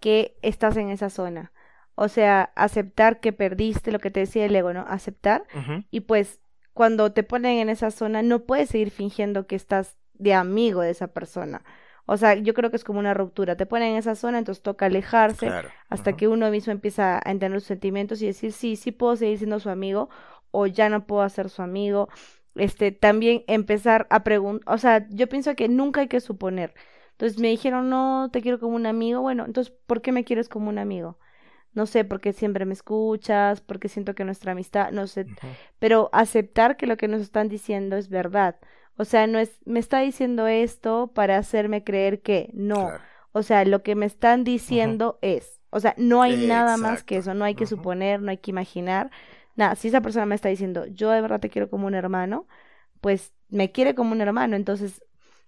que 0.00 0.36
estás 0.42 0.76
en 0.76 0.90
esa 0.90 1.10
zona. 1.10 1.52
O 1.94 2.08
sea, 2.08 2.50
aceptar 2.56 3.20
que 3.20 3.32
perdiste 3.32 3.92
lo 3.92 4.00
que 4.00 4.10
te 4.10 4.18
decía 4.18 4.44
el 4.46 4.56
ego, 4.56 4.72
¿no? 4.72 4.84
Aceptar. 4.88 5.44
Y 5.92 6.00
pues 6.00 6.40
cuando 6.72 7.12
te 7.12 7.22
ponen 7.22 7.58
en 7.58 7.68
esa 7.68 7.92
zona, 7.92 8.22
no 8.22 8.40
puedes 8.40 8.70
seguir 8.70 8.90
fingiendo 8.90 9.46
que 9.46 9.54
estás 9.54 9.96
de 10.14 10.34
amigo 10.34 10.80
de 10.80 10.90
esa 10.90 11.06
persona. 11.06 11.62
O 12.06 12.16
sea, 12.16 12.34
yo 12.34 12.52
creo 12.52 12.70
que 12.70 12.76
es 12.76 12.84
como 12.84 12.98
una 12.98 13.14
ruptura. 13.14 13.56
Te 13.56 13.64
ponen 13.64 13.92
en 13.92 13.96
esa 13.96 14.14
zona, 14.14 14.38
entonces 14.38 14.62
toca 14.62 14.86
alejarse 14.86 15.50
hasta 15.88 16.16
que 16.16 16.28
uno 16.28 16.50
mismo 16.50 16.72
empieza 16.72 17.16
a 17.16 17.30
entender 17.30 17.52
los 17.52 17.64
sentimientos 17.64 18.20
y 18.20 18.26
decir, 18.26 18.52
sí, 18.52 18.76
sí 18.76 18.90
puedo 18.92 19.16
seguir 19.16 19.38
siendo 19.38 19.60
su 19.60 19.70
amigo 19.70 20.10
o 20.54 20.66
ya 20.66 20.88
no 20.88 21.04
puedo 21.04 21.28
ser 21.28 21.50
su 21.50 21.62
amigo. 21.62 22.08
Este, 22.54 22.92
también 22.92 23.42
empezar 23.48 24.06
a 24.10 24.22
preguntar, 24.22 24.72
o 24.72 24.78
sea, 24.78 25.06
yo 25.10 25.28
pienso 25.28 25.56
que 25.56 25.68
nunca 25.68 26.02
hay 26.02 26.08
que 26.08 26.20
suponer. 26.20 26.74
Entonces 27.10 27.38
me 27.40 27.48
dijeron, 27.48 27.90
no, 27.90 28.30
te 28.32 28.40
quiero 28.40 28.60
como 28.60 28.76
un 28.76 28.86
amigo. 28.86 29.20
Bueno, 29.20 29.44
entonces, 29.44 29.74
¿por 29.86 30.00
qué 30.00 30.12
me 30.12 30.24
quieres 30.24 30.48
como 30.48 30.68
un 30.68 30.78
amigo? 30.78 31.18
No 31.72 31.86
sé, 31.86 32.04
porque 32.04 32.32
siempre 32.32 32.66
me 32.66 32.72
escuchas, 32.72 33.60
porque 33.60 33.88
siento 33.88 34.14
que 34.14 34.24
nuestra 34.24 34.52
amistad, 34.52 34.92
no 34.92 35.08
sé, 35.08 35.26
pero 35.80 36.08
aceptar 36.12 36.76
que 36.76 36.86
lo 36.86 36.96
que 36.96 37.08
nos 37.08 37.20
están 37.20 37.48
diciendo 37.48 37.96
es 37.96 38.08
verdad. 38.08 38.56
O 38.96 39.04
sea, 39.04 39.26
no 39.26 39.40
es, 39.40 39.58
me 39.64 39.80
está 39.80 39.98
diciendo 39.98 40.46
esto 40.46 41.10
para 41.12 41.36
hacerme 41.36 41.82
creer 41.82 42.22
que 42.22 42.50
no. 42.54 42.92
O 43.32 43.42
sea, 43.42 43.64
lo 43.64 43.82
que 43.82 43.96
me 43.96 44.06
están 44.06 44.44
diciendo 44.44 45.18
es. 45.20 45.60
O 45.70 45.80
sea, 45.80 45.94
no 45.98 46.22
hay 46.22 46.46
nada 46.46 46.76
más 46.76 47.02
que 47.02 47.16
eso, 47.16 47.34
no 47.34 47.44
hay 47.44 47.56
que 47.56 47.66
suponer, 47.66 48.22
no 48.22 48.30
hay 48.30 48.38
que 48.38 48.52
imaginar 48.52 49.10
nada, 49.56 49.74
si 49.76 49.88
esa 49.88 50.00
persona 50.00 50.26
me 50.26 50.34
está 50.34 50.48
diciendo, 50.48 50.86
yo 50.86 51.10
de 51.10 51.20
verdad 51.20 51.40
te 51.40 51.50
quiero 51.50 51.70
como 51.70 51.86
un 51.86 51.94
hermano, 51.94 52.46
pues 53.00 53.32
me 53.48 53.72
quiere 53.72 53.94
como 53.94 54.12
un 54.12 54.20
hermano. 54.20 54.56
Entonces, 54.56 55.02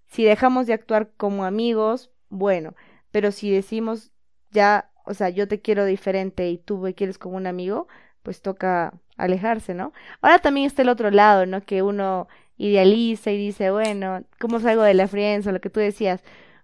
si 0.09 0.25
dejamos 0.25 0.67
de 0.67 0.75
actuar 0.75 1.11
como 1.17 1.45
amigos, 1.45 2.11
bueno, 2.29 2.75
pero 3.11 3.33
si 3.33 3.51
decimos 3.51 4.13
ya, 4.51 4.91
o 5.05 5.15
sea, 5.15 5.31
yo 5.31 5.49
te 5.49 5.61
quiero 5.61 5.85
diferente 5.85 6.49
y 6.51 6.59
tú 6.59 6.79
me 6.79 6.95
quieres 6.95 7.19
como 7.19 7.37
un 7.37 7.47
amigo, 7.47 7.89
pues 8.23 8.43
toca 8.43 8.95
alejarse, 9.17 9.75
¿no? 9.75 9.93
Ahora 10.21 10.39
también 10.41 10.67
está 10.67 10.83
el 10.83 10.89
otro 10.89 11.11
lado, 11.11 11.47
¿no? 11.47 11.63
Que 11.65 11.83
uno 11.83 12.29
idealiza 12.59 13.31
y 13.31 13.39
dice, 13.39 13.71
bueno, 13.71 14.25
¿cómo 14.39 14.61
salgo 14.61 14.83
de 14.83 14.95
la 14.95 15.09
frienza? 15.09 15.53
Lo 15.53 15.61
que 15.61 15.71
tú 15.71 15.81
decías, 15.81 16.23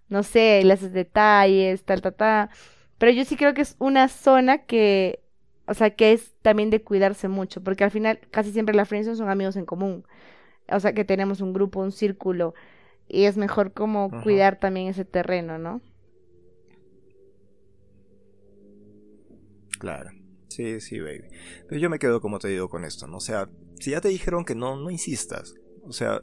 no 0.09 0.23
sé, 0.23 0.61
le 0.63 0.73
haces 0.73 0.93
detalles, 0.93 1.83
tal, 1.85 2.01
tal, 2.01 2.13
tal. 2.15 2.49
Pero 2.97 3.11
yo 3.11 3.25
sí 3.25 3.35
creo 3.37 3.53
que 3.53 3.61
es 3.61 3.75
una 3.79 4.07
zona 4.07 4.59
que 4.59 5.22
o 5.67 5.73
sea, 5.73 5.95
que 5.95 6.13
es 6.13 6.33
también 6.41 6.69
de 6.69 6.81
cuidarse 6.81 7.27
mucho, 7.27 7.63
porque 7.63 7.83
al 7.83 7.91
final 7.91 8.19
casi 8.31 8.51
siempre 8.51 8.75
las 8.75 8.89
friendzone 8.89 9.17
son 9.17 9.29
amigos 9.29 9.55
en 9.55 9.65
común. 9.65 10.05
O 10.69 10.79
sea, 10.79 10.93
que 10.93 11.05
tenemos 11.05 11.41
un 11.41 11.53
grupo, 11.53 11.81
un 11.81 11.91
círculo, 11.91 12.53
y 13.07 13.25
es 13.25 13.37
mejor 13.37 13.73
como 13.73 14.09
cuidar 14.23 14.59
también 14.59 14.87
ese 14.87 15.05
terreno, 15.05 15.57
¿no? 15.57 15.81
Claro. 19.79 20.11
Sí, 20.47 20.79
sí, 20.81 20.99
baby. 20.99 21.23
Pero 21.67 21.81
yo 21.81 21.89
me 21.89 21.97
quedo 21.97 22.21
como 22.21 22.37
te 22.37 22.47
digo 22.47 22.69
con 22.69 22.85
esto, 22.85 23.07
¿no? 23.07 23.17
O 23.17 23.21
sea, 23.21 23.49
si 23.79 23.91
ya 23.91 24.01
te 24.01 24.09
dijeron 24.09 24.45
que 24.45 24.53
no, 24.53 24.75
no 24.77 24.91
insistas. 24.91 25.55
O 25.83 25.91
sea, 25.91 26.21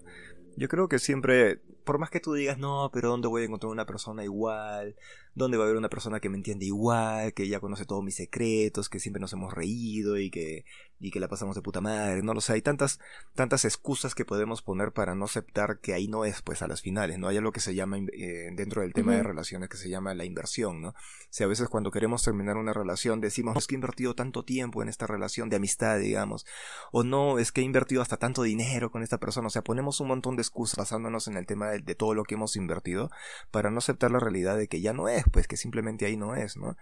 yo 0.57 0.69
creo 0.69 0.89
que 0.89 0.99
siempre, 1.01 1.61
por 1.85 1.99
más 1.99 2.11
que 2.11 2.21
tú 2.21 2.35
digas, 2.35 2.57
no, 2.57 2.91
pero 2.93 3.09
¿dónde 3.09 3.27
voy 3.27 3.43
a 3.43 3.47
encontrar 3.47 3.73
una 3.73 3.87
persona 3.87 4.23
igual? 4.23 4.95
¿Dónde 5.35 5.57
va 5.57 5.65
a 5.65 5.67
haber 5.67 5.79
una 5.79 5.89
persona 5.89 6.21
que 6.21 6.29
me 6.29 6.37
entiende 6.37 6.67
igual? 6.67 7.33
Que 7.35 7.49
ya 7.49 7.61
conoce 7.61 7.85
todos 7.85 8.03
mis 8.05 8.17
secretos, 8.17 8.89
que 8.89 9.01
siempre 9.01 9.21
nos 9.21 9.33
hemos 9.33 9.53
reído 9.55 10.19
y 10.19 10.31
que 10.31 10.65
y 11.01 11.11
que 11.11 11.19
la 11.19 11.29
pasamos 11.29 11.57
de 11.57 11.63
puta 11.63 11.81
madre, 11.81 12.23
no 12.23 12.35
lo 12.35 12.43
sé, 12.43 12.53
hay 12.53 12.63
tantas, 12.63 13.01
tantas 13.35 13.65
excusas 13.65 14.15
que 14.15 14.27
podemos 14.27 14.61
poner 14.61 14.93
para 14.93 15.15
no 15.15 15.25
aceptar 15.25 15.79
que 15.81 15.95
ahí 15.95 16.09
no 16.09 16.27
es, 16.27 16.43
pues 16.43 16.61
a 16.61 16.69
las 16.69 16.83
finales, 16.83 17.19
¿no? 17.19 17.29
Hay 17.29 17.39
algo 17.39 17.53
que 17.53 17.61
se 17.61 17.75
llama, 17.75 17.97
eh, 17.99 18.51
dentro 18.53 18.83
del 18.83 18.93
tema 18.93 19.15
de 19.15 19.23
relaciones, 19.23 19.71
que 19.71 19.79
se 19.79 19.89
llama 19.89 20.13
la 20.13 20.27
inversión, 20.27 20.83
¿no? 20.83 20.89
O 20.91 20.95
sea, 21.31 21.47
a 21.47 21.49
veces 21.49 21.69
cuando 21.69 21.91
queremos 21.91 22.23
terminar 22.23 22.59
una 22.59 22.75
relación 22.75 23.21
decimos, 23.23 23.57
es 23.57 23.67
que 23.67 23.75
he 23.75 23.79
invertido 23.79 24.15
tanto 24.15 24.45
tiempo 24.45 24.83
en 24.83 24.91
esta 24.91 25.07
relación 25.07 25.49
de 25.49 25.57
amistad, 25.57 25.99
digamos, 25.99 26.45
o 26.93 27.03
no, 27.03 27.39
es 27.39 27.51
que 27.51 27.63
he 27.63 27.65
invertido 27.65 28.03
hasta 28.03 28.19
tanto 28.19 28.43
dinero 28.43 28.91
con 28.91 29.03
esta 29.03 29.19
persona, 29.19 29.47
o 29.47 29.51
sea, 29.51 29.63
ponemos 29.63 30.01
un 30.01 30.09
montón 30.09 30.37
de 30.37 30.43
excusas 30.43 30.77
basándonos 30.77 31.29
en 31.29 31.39
el 31.39 31.47
tema 31.47 31.71
de, 31.71 31.79
de 31.79 31.95
todo 31.95 32.15
lo 32.15 32.25
que 32.25 32.35
hemos 32.35 32.57
invertido 32.57 33.11
para 33.51 33.71
no 33.71 33.79
aceptar 33.79 34.11
la 34.11 34.21
realidad 34.21 34.59
de 34.59 34.69
que 34.69 34.83
ya 34.83 34.93
no 34.93 35.09
es, 35.09 35.20
pues 35.33 35.47
que 35.47 35.57
simplemente 35.57 36.07
ahí 36.07 36.17
no 36.17 36.35
es, 36.35 36.57
¿no? 36.57 36.77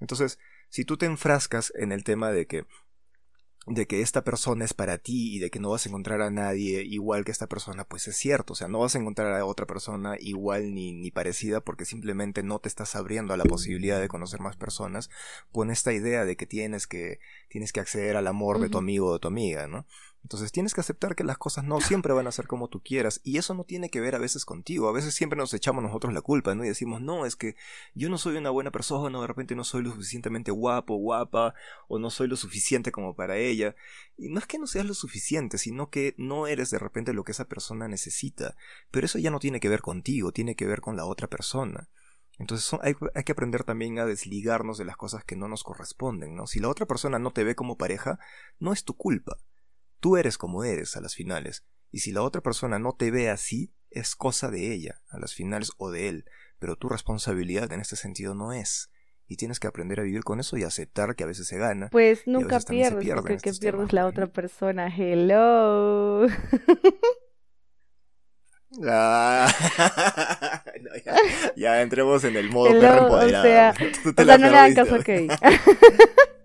Entonces, 0.00 0.38
si 0.68 0.84
tú 0.84 0.96
te 0.96 1.06
enfrascas 1.06 1.72
en 1.76 1.92
el 1.92 2.04
tema 2.04 2.30
de 2.30 2.46
que 2.46 2.64
de 3.70 3.86
que 3.86 4.00
esta 4.00 4.24
persona 4.24 4.64
es 4.64 4.72
para 4.72 4.98
ti 4.98 5.36
y 5.36 5.38
de 5.40 5.50
que 5.50 5.60
no 5.60 5.70
vas 5.70 5.84
a 5.84 5.88
encontrar 5.88 6.22
a 6.22 6.30
nadie 6.30 6.82
igual 6.82 7.24
que 7.24 7.32
esta 7.32 7.48
persona, 7.48 7.84
pues 7.84 8.08
es 8.08 8.16
cierto, 8.16 8.54
o 8.54 8.56
sea, 8.56 8.68
no 8.68 8.78
vas 8.78 8.94
a 8.94 8.98
encontrar 8.98 9.32
a 9.34 9.44
otra 9.44 9.66
persona 9.66 10.16
igual 10.18 10.74
ni, 10.74 10.92
ni 10.92 11.10
parecida 11.10 11.60
porque 11.60 11.84
simplemente 11.84 12.42
no 12.42 12.60
te 12.60 12.68
estás 12.68 12.96
abriendo 12.96 13.34
a 13.34 13.36
la 13.36 13.44
posibilidad 13.44 14.00
de 14.00 14.08
conocer 14.08 14.40
más 14.40 14.56
personas, 14.56 15.10
con 15.52 15.70
esta 15.70 15.92
idea 15.92 16.24
de 16.24 16.36
que 16.36 16.46
tienes 16.46 16.86
que, 16.86 17.20
tienes 17.48 17.72
que 17.72 17.80
acceder 17.80 18.16
al 18.16 18.26
amor 18.26 18.60
de 18.60 18.68
tu 18.68 18.78
amigo 18.78 19.08
o 19.08 19.12
de 19.14 19.20
tu 19.20 19.28
amiga, 19.28 19.66
¿no? 19.66 19.86
Entonces 20.22 20.52
tienes 20.52 20.74
que 20.74 20.80
aceptar 20.80 21.14
que 21.14 21.24
las 21.24 21.38
cosas 21.38 21.64
no 21.64 21.80
siempre 21.80 22.12
van 22.12 22.26
a 22.26 22.32
ser 22.32 22.46
como 22.46 22.68
tú 22.68 22.82
quieras 22.82 23.20
y 23.24 23.38
eso 23.38 23.54
no 23.54 23.64
tiene 23.64 23.88
que 23.88 24.00
ver 24.00 24.14
a 24.14 24.18
veces 24.18 24.44
contigo. 24.44 24.88
A 24.88 24.92
veces 24.92 25.14
siempre 25.14 25.38
nos 25.38 25.54
echamos 25.54 25.82
nosotros 25.82 26.12
la 26.12 26.20
culpa, 26.20 26.54
¿no? 26.54 26.64
Y 26.64 26.68
decimos, 26.68 27.00
no, 27.00 27.24
es 27.24 27.36
que 27.36 27.56
yo 27.94 28.10
no 28.10 28.18
soy 28.18 28.36
una 28.36 28.50
buena 28.50 28.70
persona, 28.70 29.18
o 29.18 29.22
de 29.22 29.26
repente 29.26 29.54
no 29.54 29.64
soy 29.64 29.82
lo 29.82 29.92
suficientemente 29.92 30.50
guapo, 30.50 30.96
guapa, 30.96 31.54
o 31.86 31.98
no 31.98 32.10
soy 32.10 32.28
lo 32.28 32.36
suficiente 32.36 32.92
como 32.92 33.14
para 33.14 33.36
ella. 33.36 33.74
Y 34.16 34.28
no 34.28 34.38
es 34.38 34.46
que 34.46 34.58
no 34.58 34.66
seas 34.66 34.86
lo 34.86 34.94
suficiente, 34.94 35.56
sino 35.56 35.88
que 35.88 36.14
no 36.18 36.46
eres 36.46 36.70
de 36.70 36.78
repente 36.78 37.12
lo 37.12 37.24
que 37.24 37.32
esa 37.32 37.46
persona 37.46 37.88
necesita. 37.88 38.56
Pero 38.90 39.06
eso 39.06 39.18
ya 39.18 39.30
no 39.30 39.38
tiene 39.38 39.60
que 39.60 39.68
ver 39.68 39.80
contigo, 39.80 40.32
tiene 40.32 40.56
que 40.56 40.66
ver 40.66 40.80
con 40.80 40.96
la 40.96 41.06
otra 41.06 41.28
persona. 41.28 41.88
Entonces 42.38 42.78
hay, 42.82 42.94
hay, 43.14 43.24
que 43.24 43.32
aprender 43.32 43.64
también 43.64 43.98
a 43.98 44.06
desligarnos 44.06 44.78
de 44.78 44.84
las 44.84 44.96
cosas 44.96 45.24
que 45.24 45.36
no 45.36 45.48
nos 45.48 45.64
corresponden, 45.64 46.36
¿no? 46.36 46.46
Si 46.46 46.60
la 46.60 46.68
otra 46.68 46.86
persona 46.86 47.18
no 47.18 47.32
te 47.32 47.42
ve 47.42 47.56
como 47.56 47.76
pareja, 47.76 48.20
no 48.60 48.72
es 48.72 48.84
tu 48.84 48.94
culpa. 48.94 49.38
Tú 50.00 50.16
eres 50.16 50.38
como 50.38 50.64
eres 50.64 50.96
a 50.96 51.00
las 51.00 51.14
finales, 51.14 51.64
y 51.90 52.00
si 52.00 52.12
la 52.12 52.22
otra 52.22 52.40
persona 52.40 52.78
no 52.78 52.94
te 52.94 53.10
ve 53.10 53.30
así, 53.30 53.72
es 53.90 54.14
cosa 54.14 54.50
de 54.50 54.72
ella, 54.72 55.00
a 55.08 55.18
las 55.18 55.34
finales 55.34 55.72
o 55.78 55.90
de 55.90 56.08
él, 56.08 56.24
pero 56.58 56.76
tu 56.76 56.88
responsabilidad 56.88 57.72
en 57.72 57.80
este 57.80 57.96
sentido 57.96 58.34
no 58.34 58.52
es. 58.52 58.90
Y 59.26 59.36
tienes 59.36 59.60
que 59.60 59.66
aprender 59.66 60.00
a 60.00 60.04
vivir 60.04 60.24
con 60.24 60.40
eso 60.40 60.56
y 60.56 60.62
aceptar 60.62 61.14
que 61.14 61.24
a 61.24 61.26
veces 61.26 61.46
se 61.46 61.58
gana. 61.58 61.88
Pues 61.90 62.26
nunca 62.26 62.60
pierdes, 62.60 63.14
porque 63.14 63.36
que 63.38 63.52
pierdes 63.52 63.92
la 63.92 64.06
otra 64.06 64.26
persona. 64.26 64.88
Hello. 64.94 66.26
Ah, 68.84 69.50
ya, 71.56 71.80
entremos 71.80 72.22
en 72.24 72.36
el 72.36 72.50
modo 72.50 72.78
perro 72.78 73.04
empoderado. 73.04 73.38
O 73.38 73.42
sea, 73.42 73.74
o 73.78 74.24
sea 74.24 74.38
no 74.38 74.50
le 74.50 74.58
hagan 74.58 74.74
caso 74.74 74.98
que 75.00 75.26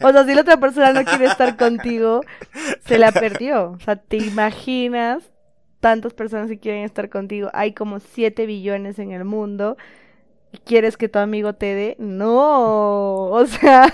o 0.00 0.12
sea, 0.12 0.24
si 0.24 0.34
la 0.34 0.40
otra 0.40 0.56
persona 0.58 0.92
no 0.92 1.04
quiere 1.04 1.26
estar 1.26 1.56
contigo, 1.56 2.22
se 2.86 2.98
la 2.98 3.12
perdió. 3.12 3.72
O 3.72 3.80
sea, 3.80 3.96
¿te 3.96 4.16
imaginas 4.16 5.22
tantas 5.80 6.14
personas 6.14 6.48
que 6.48 6.58
quieren 6.58 6.84
estar 6.84 7.08
contigo? 7.08 7.50
Hay 7.52 7.72
como 7.72 8.00
7 8.00 8.46
billones 8.46 8.98
en 8.98 9.12
el 9.12 9.24
mundo. 9.24 9.76
¿Y 10.52 10.58
quieres 10.58 10.96
que 10.96 11.08
tu 11.08 11.18
amigo 11.18 11.54
te 11.54 11.74
dé? 11.74 11.96
No. 11.98 13.30
O 13.30 13.46
sea... 13.46 13.92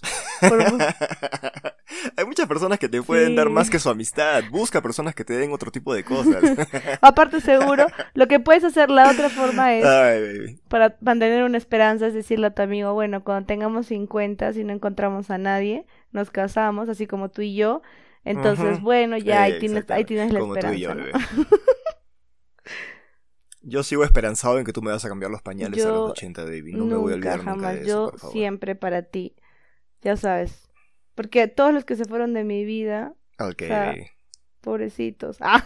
Hay 2.16 2.24
muchas 2.24 2.46
personas 2.46 2.78
que 2.78 2.88
te 2.88 3.02
pueden 3.02 3.34
dar 3.34 3.50
más 3.50 3.70
que 3.70 3.78
su 3.78 3.88
amistad. 3.88 4.42
Busca 4.50 4.82
personas 4.82 5.14
que 5.14 5.24
te 5.24 5.34
den 5.34 5.52
otro 5.52 5.70
tipo 5.70 5.94
de 5.94 6.04
cosas. 6.04 6.42
Aparte, 7.00 7.40
seguro, 7.40 7.86
lo 8.14 8.28
que 8.28 8.40
puedes 8.40 8.64
hacer 8.64 8.90
la 8.90 9.10
otra 9.10 9.28
forma 9.28 9.74
es, 9.74 10.60
para 10.68 10.96
mantener 11.00 11.44
una 11.44 11.58
esperanza, 11.58 12.06
es 12.06 12.14
decirle 12.14 12.48
a 12.48 12.54
tu 12.54 12.62
amigo, 12.62 12.94
bueno, 12.94 13.24
cuando 13.24 13.46
tengamos 13.46 13.86
50, 13.86 14.52
si 14.52 14.64
no 14.64 14.72
encontramos 14.72 15.30
a 15.30 15.38
nadie, 15.38 15.86
nos 16.12 16.30
casamos, 16.30 16.88
así 16.88 17.06
como 17.06 17.30
tú 17.30 17.42
y 17.42 17.54
yo. 17.54 17.82
Entonces, 18.24 18.80
bueno, 18.80 19.16
ya 19.16 19.42
ahí, 19.42 19.58
tienes, 19.58 19.90
ahí 19.90 20.04
tienes 20.04 20.32
la 20.32 20.40
esperanza. 20.40 21.12
yo, 23.62 23.82
sigo 23.82 24.04
esperanzado 24.04 24.58
en 24.58 24.64
que 24.64 24.72
tú 24.72 24.82
me 24.82 24.90
vas 24.90 25.04
a 25.04 25.08
cambiar 25.08 25.30
los 25.30 25.42
pañales 25.42 25.84
a 25.84 25.88
los 25.88 26.10
80, 26.10 26.44
David. 26.44 26.76
No 26.76 26.84
me 26.84 26.96
voy 26.96 27.12
a 27.12 27.16
olvidar 27.16 27.44
nunca 27.44 27.72
de 27.72 27.82
eso, 27.82 28.12
Yo 28.12 28.30
siempre 28.30 28.74
para 28.74 29.02
ti. 29.02 29.34
Ya 30.02 30.16
sabes. 30.16 30.70
Porque 31.14 31.48
todos 31.48 31.74
los 31.74 31.84
que 31.84 31.96
se 31.96 32.04
fueron 32.04 32.34
de 32.34 32.44
mi 32.44 32.64
vida. 32.64 33.14
Ok. 33.38 33.62
pobrecitos. 34.60 35.38
Ah, 35.40 35.64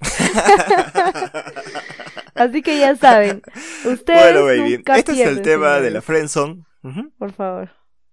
Así 2.34 2.62
que 2.62 2.78
ya 2.78 2.96
saben. 2.96 3.42
Ustedes. 3.84 4.32
Bueno, 4.32 4.44
baby. 4.44 4.82
este 4.96 5.12
es 5.12 5.20
el 5.20 5.42
tema 5.42 5.80
de 5.80 5.90
la 5.90 6.00
friendzone. 6.00 6.64
Por 7.18 7.32
favor. 7.32 7.70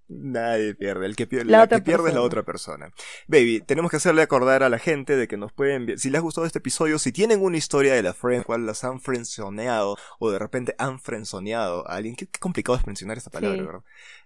Nadie 0.10 0.74
pierde, 0.74 1.06
el 1.06 1.18
que 1.18 1.28
pierde, 1.28 1.52
la, 1.52 1.68
que 1.68 1.82
pierde 1.82 2.10
es 2.10 2.16
la 2.16 2.22
otra 2.22 2.44
persona. 2.44 2.92
Baby, 3.28 3.62
tenemos 3.66 3.92
que 3.92 3.98
hacerle 3.98 4.22
acordar 4.22 4.64
a 4.64 4.70
la 4.70 4.80
gente 4.80 5.18
de 5.18 5.28
que 5.28 5.36
nos 5.36 5.52
pueden 5.52 5.76
enviar, 5.76 6.00
si 6.00 6.10
les 6.10 6.20
ha 6.20 6.22
gustado 6.22 6.48
este 6.48 6.60
episodio, 6.60 6.98
si 6.98 7.12
tienen 7.12 7.42
una 7.42 7.58
historia 7.58 7.94
de 7.94 8.02
la 8.02 8.14
friend, 8.14 8.46
cual 8.46 8.66
las 8.66 8.86
han 8.86 9.02
frenzoneado, 9.02 9.98
o 10.20 10.32
de 10.32 10.40
repente 10.40 10.76
han 10.78 11.00
frenzoneado 11.00 11.86
a 11.90 11.96
alguien, 11.96 12.16
qué, 12.16 12.28
complicado 12.40 12.78
es 12.78 12.88
mencionar 12.88 13.18
esta 13.18 13.32
palabra, 13.32 13.62
¿verdad? 13.62 13.82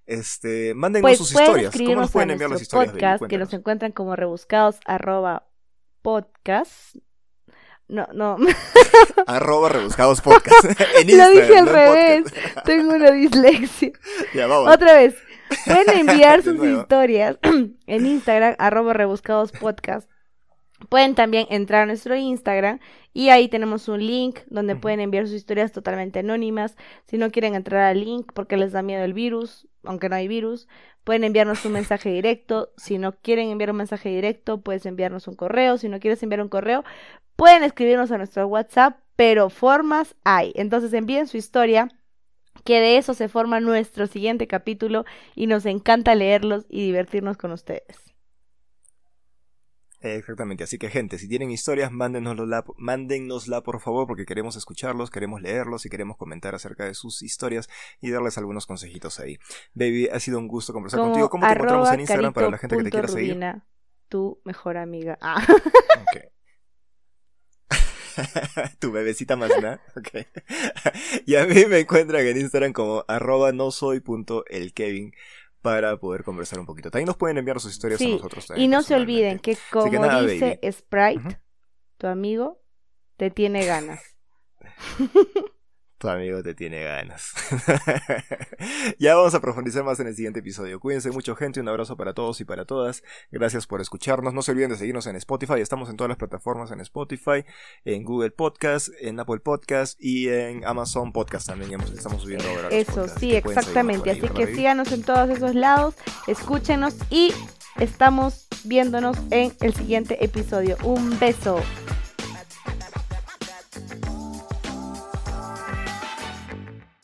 Este, 0.05 0.73
mándenos 0.75 1.09
pues 1.09 1.17
sus 1.17 1.31
historias. 1.31 1.75
¿Cómo 1.75 1.95
nos 1.95 2.11
pueden 2.11 2.31
enviar 2.31 2.51
las 2.51 2.61
historias? 2.61 2.91
Podcast, 2.91 3.25
que 3.25 3.37
nos 3.39 3.53
encuentran 3.53 3.91
como 3.91 4.15
rebuscados 4.15 4.79
arroba 4.85 5.47
podcast. 6.01 6.95
No, 7.87 8.07
no. 8.13 8.37
arroba 9.27 9.69
rebuscados 9.69 10.21
podcast. 10.21 10.63
en 10.99 11.09
Instagram, 11.09 11.33
Lo 11.33 11.41
dije 11.41 11.57
al 11.57 11.67
revés. 11.67 12.33
Tengo 12.65 12.93
una 12.93 13.11
dislexia. 13.11 13.91
Ya, 14.33 14.47
vamos. 14.47 14.73
Otra 14.73 14.93
vez. 14.93 15.15
Pueden 15.65 15.99
enviar 16.09 16.43
sus 16.43 16.63
historias 16.63 17.37
en 17.87 18.05
Instagram, 18.05 18.55
arroba 18.59 18.93
rebuscados 18.93 19.51
podcast. 19.51 20.09
Pueden 20.89 21.13
también 21.13 21.45
entrar 21.49 21.83
a 21.83 21.85
nuestro 21.85 22.15
Instagram 22.15 22.79
y 23.13 23.29
ahí 23.29 23.47
tenemos 23.49 23.87
un 23.87 24.05
link 24.05 24.39
donde 24.47 24.75
pueden 24.75 24.99
enviar 24.99 25.27
sus 25.27 25.35
historias 25.35 25.71
totalmente 25.71 26.19
anónimas. 26.19 26.75
Si 27.05 27.17
no 27.17 27.29
quieren 27.29 27.55
entrar 27.55 27.83
al 27.83 28.03
link 28.03 28.31
porque 28.33 28.57
les 28.57 28.71
da 28.71 28.81
miedo 28.81 29.03
el 29.03 29.13
virus, 29.13 29.67
aunque 29.83 30.09
no 30.09 30.15
hay 30.15 30.27
virus, 30.27 30.67
pueden 31.03 31.23
enviarnos 31.23 31.63
un 31.65 31.73
mensaje 31.73 32.09
directo. 32.09 32.71
Si 32.77 32.97
no 32.97 33.13
quieren 33.13 33.49
enviar 33.49 33.71
un 33.71 33.77
mensaje 33.77 34.09
directo, 34.09 34.61
puedes 34.61 34.85
enviarnos 34.85 35.27
un 35.27 35.35
correo. 35.35 35.77
Si 35.77 35.87
no 35.87 35.99
quieres 35.99 36.23
enviar 36.23 36.41
un 36.41 36.49
correo, 36.49 36.83
pueden 37.35 37.63
escribirnos 37.63 38.11
a 38.11 38.17
nuestro 38.17 38.47
WhatsApp, 38.47 38.97
pero 39.15 39.49
formas 39.49 40.15
hay. 40.23 40.51
Entonces 40.55 40.93
envíen 40.93 41.27
su 41.27 41.37
historia 41.37 41.89
que 42.63 42.79
de 42.79 42.97
eso 42.97 43.13
se 43.13 43.27
forma 43.27 43.59
nuestro 43.59 44.07
siguiente 44.07 44.47
capítulo 44.47 45.05
y 45.35 45.47
nos 45.47 45.65
encanta 45.65 46.15
leerlos 46.15 46.65
y 46.69 46.85
divertirnos 46.85 47.37
con 47.37 47.51
ustedes. 47.51 48.11
Exactamente, 50.03 50.63
así 50.63 50.79
que 50.79 50.89
gente, 50.89 51.19
si 51.19 51.29
tienen 51.29 51.51
historias, 51.51 51.91
mándenosla, 51.91 52.65
mándennosla 52.77 53.61
por 53.61 53.79
favor 53.79 54.07
porque 54.07 54.25
queremos 54.25 54.55
escucharlos, 54.55 55.11
queremos 55.11 55.43
leerlos 55.43 55.85
y 55.85 55.89
queremos 55.89 56.17
comentar 56.17 56.55
acerca 56.55 56.85
de 56.85 56.95
sus 56.95 57.21
historias 57.21 57.69
y 58.01 58.09
darles 58.09 58.35
algunos 58.39 58.65
consejitos 58.65 59.19
ahí. 59.19 59.37
Baby, 59.75 60.07
ha 60.11 60.19
sido 60.19 60.39
un 60.39 60.47
gusto 60.47 60.73
conversar 60.73 61.01
contigo. 61.01 61.29
¿Cómo 61.29 61.45
te 61.45 61.53
encontramos 61.53 61.91
en 61.91 61.99
Instagram 61.99 62.33
para 62.33 62.49
la 62.49 62.57
gente 62.57 62.77
que 62.77 62.83
te 62.83 62.89
quiera 62.89 63.07
seguir? 63.07 63.39
Tu 64.09 64.41
mejor 64.43 64.77
amiga. 64.77 65.19
Ah. 65.21 65.45
tu 68.79 68.91
bebecita 68.91 69.35
más 69.35 69.49
nada. 69.61 69.81
Okay. 69.95 70.25
y 71.25 71.35
a 71.35 71.45
mí 71.45 71.65
me 71.65 71.79
encuentran 71.79 72.25
en 72.25 72.37
Instagram 72.37 72.73
como 72.73 73.03
arroba 73.07 73.51
no 73.51 73.71
soy 73.71 73.99
punto 73.99 74.45
el 74.47 74.73
Kevin 74.73 75.13
para 75.61 75.97
poder 75.97 76.23
conversar 76.23 76.59
un 76.59 76.65
poquito. 76.65 76.89
También 76.89 77.07
nos 77.07 77.17
pueden 77.17 77.37
enviar 77.37 77.59
sus 77.59 77.71
historias 77.71 78.01
a 78.01 78.05
nosotros. 78.05 78.47
y 78.55 78.67
no 78.67 78.81
se 78.81 78.95
olviden 78.95 79.39
que 79.39 79.57
como 79.69 79.89
dice 80.21 80.59
Sprite, 80.71 81.39
tu 81.97 82.07
amigo 82.07 82.61
te 83.17 83.29
tiene 83.29 83.65
ganas. 83.65 84.01
Tu 86.01 86.09
amigo 86.09 86.41
te 86.41 86.55
tiene 86.55 86.83
ganas. 86.83 87.31
ya 88.97 89.13
vamos 89.13 89.35
a 89.35 89.39
profundizar 89.39 89.83
más 89.83 89.99
en 89.99 90.07
el 90.07 90.15
siguiente 90.15 90.39
episodio. 90.39 90.79
Cuídense 90.79 91.11
mucho, 91.11 91.35
gente. 91.35 91.59
Un 91.59 91.67
abrazo 91.67 91.95
para 91.95 92.15
todos 92.15 92.41
y 92.41 92.43
para 92.43 92.65
todas. 92.65 93.03
Gracias 93.29 93.67
por 93.67 93.81
escucharnos. 93.81 94.33
No 94.33 94.41
se 94.41 94.51
olviden 94.51 94.71
de 94.71 94.77
seguirnos 94.77 95.05
en 95.05 95.15
Spotify. 95.17 95.59
Estamos 95.61 95.91
en 95.91 95.97
todas 95.97 96.09
las 96.09 96.17
plataformas 96.17 96.71
en 96.71 96.81
Spotify, 96.81 97.45
en 97.85 98.03
Google 98.03 98.31
Podcast, 98.31 98.89
en 98.99 99.19
Apple 99.19 99.41
Podcast 99.41 100.03
y 100.03 100.29
en 100.29 100.65
Amazon 100.65 101.11
Podcast 101.11 101.45
también. 101.45 101.79
Estamos 101.79 102.23
subiendo 102.23 102.49
ahora. 102.49 102.69
Eso, 102.69 103.07
sí, 103.07 103.35
exactamente. 103.35 104.09
Así 104.09 104.27
que 104.27 104.55
síganos 104.55 104.91
en 104.91 105.03
todos 105.03 105.29
esos 105.29 105.53
lados. 105.53 105.93
Escúchenos 106.25 106.95
y 107.11 107.31
estamos 107.77 108.47
viéndonos 108.63 109.19
en 109.29 109.53
el 109.61 109.75
siguiente 109.75 110.25
episodio. 110.25 110.77
Un 110.83 111.19
beso. 111.19 111.61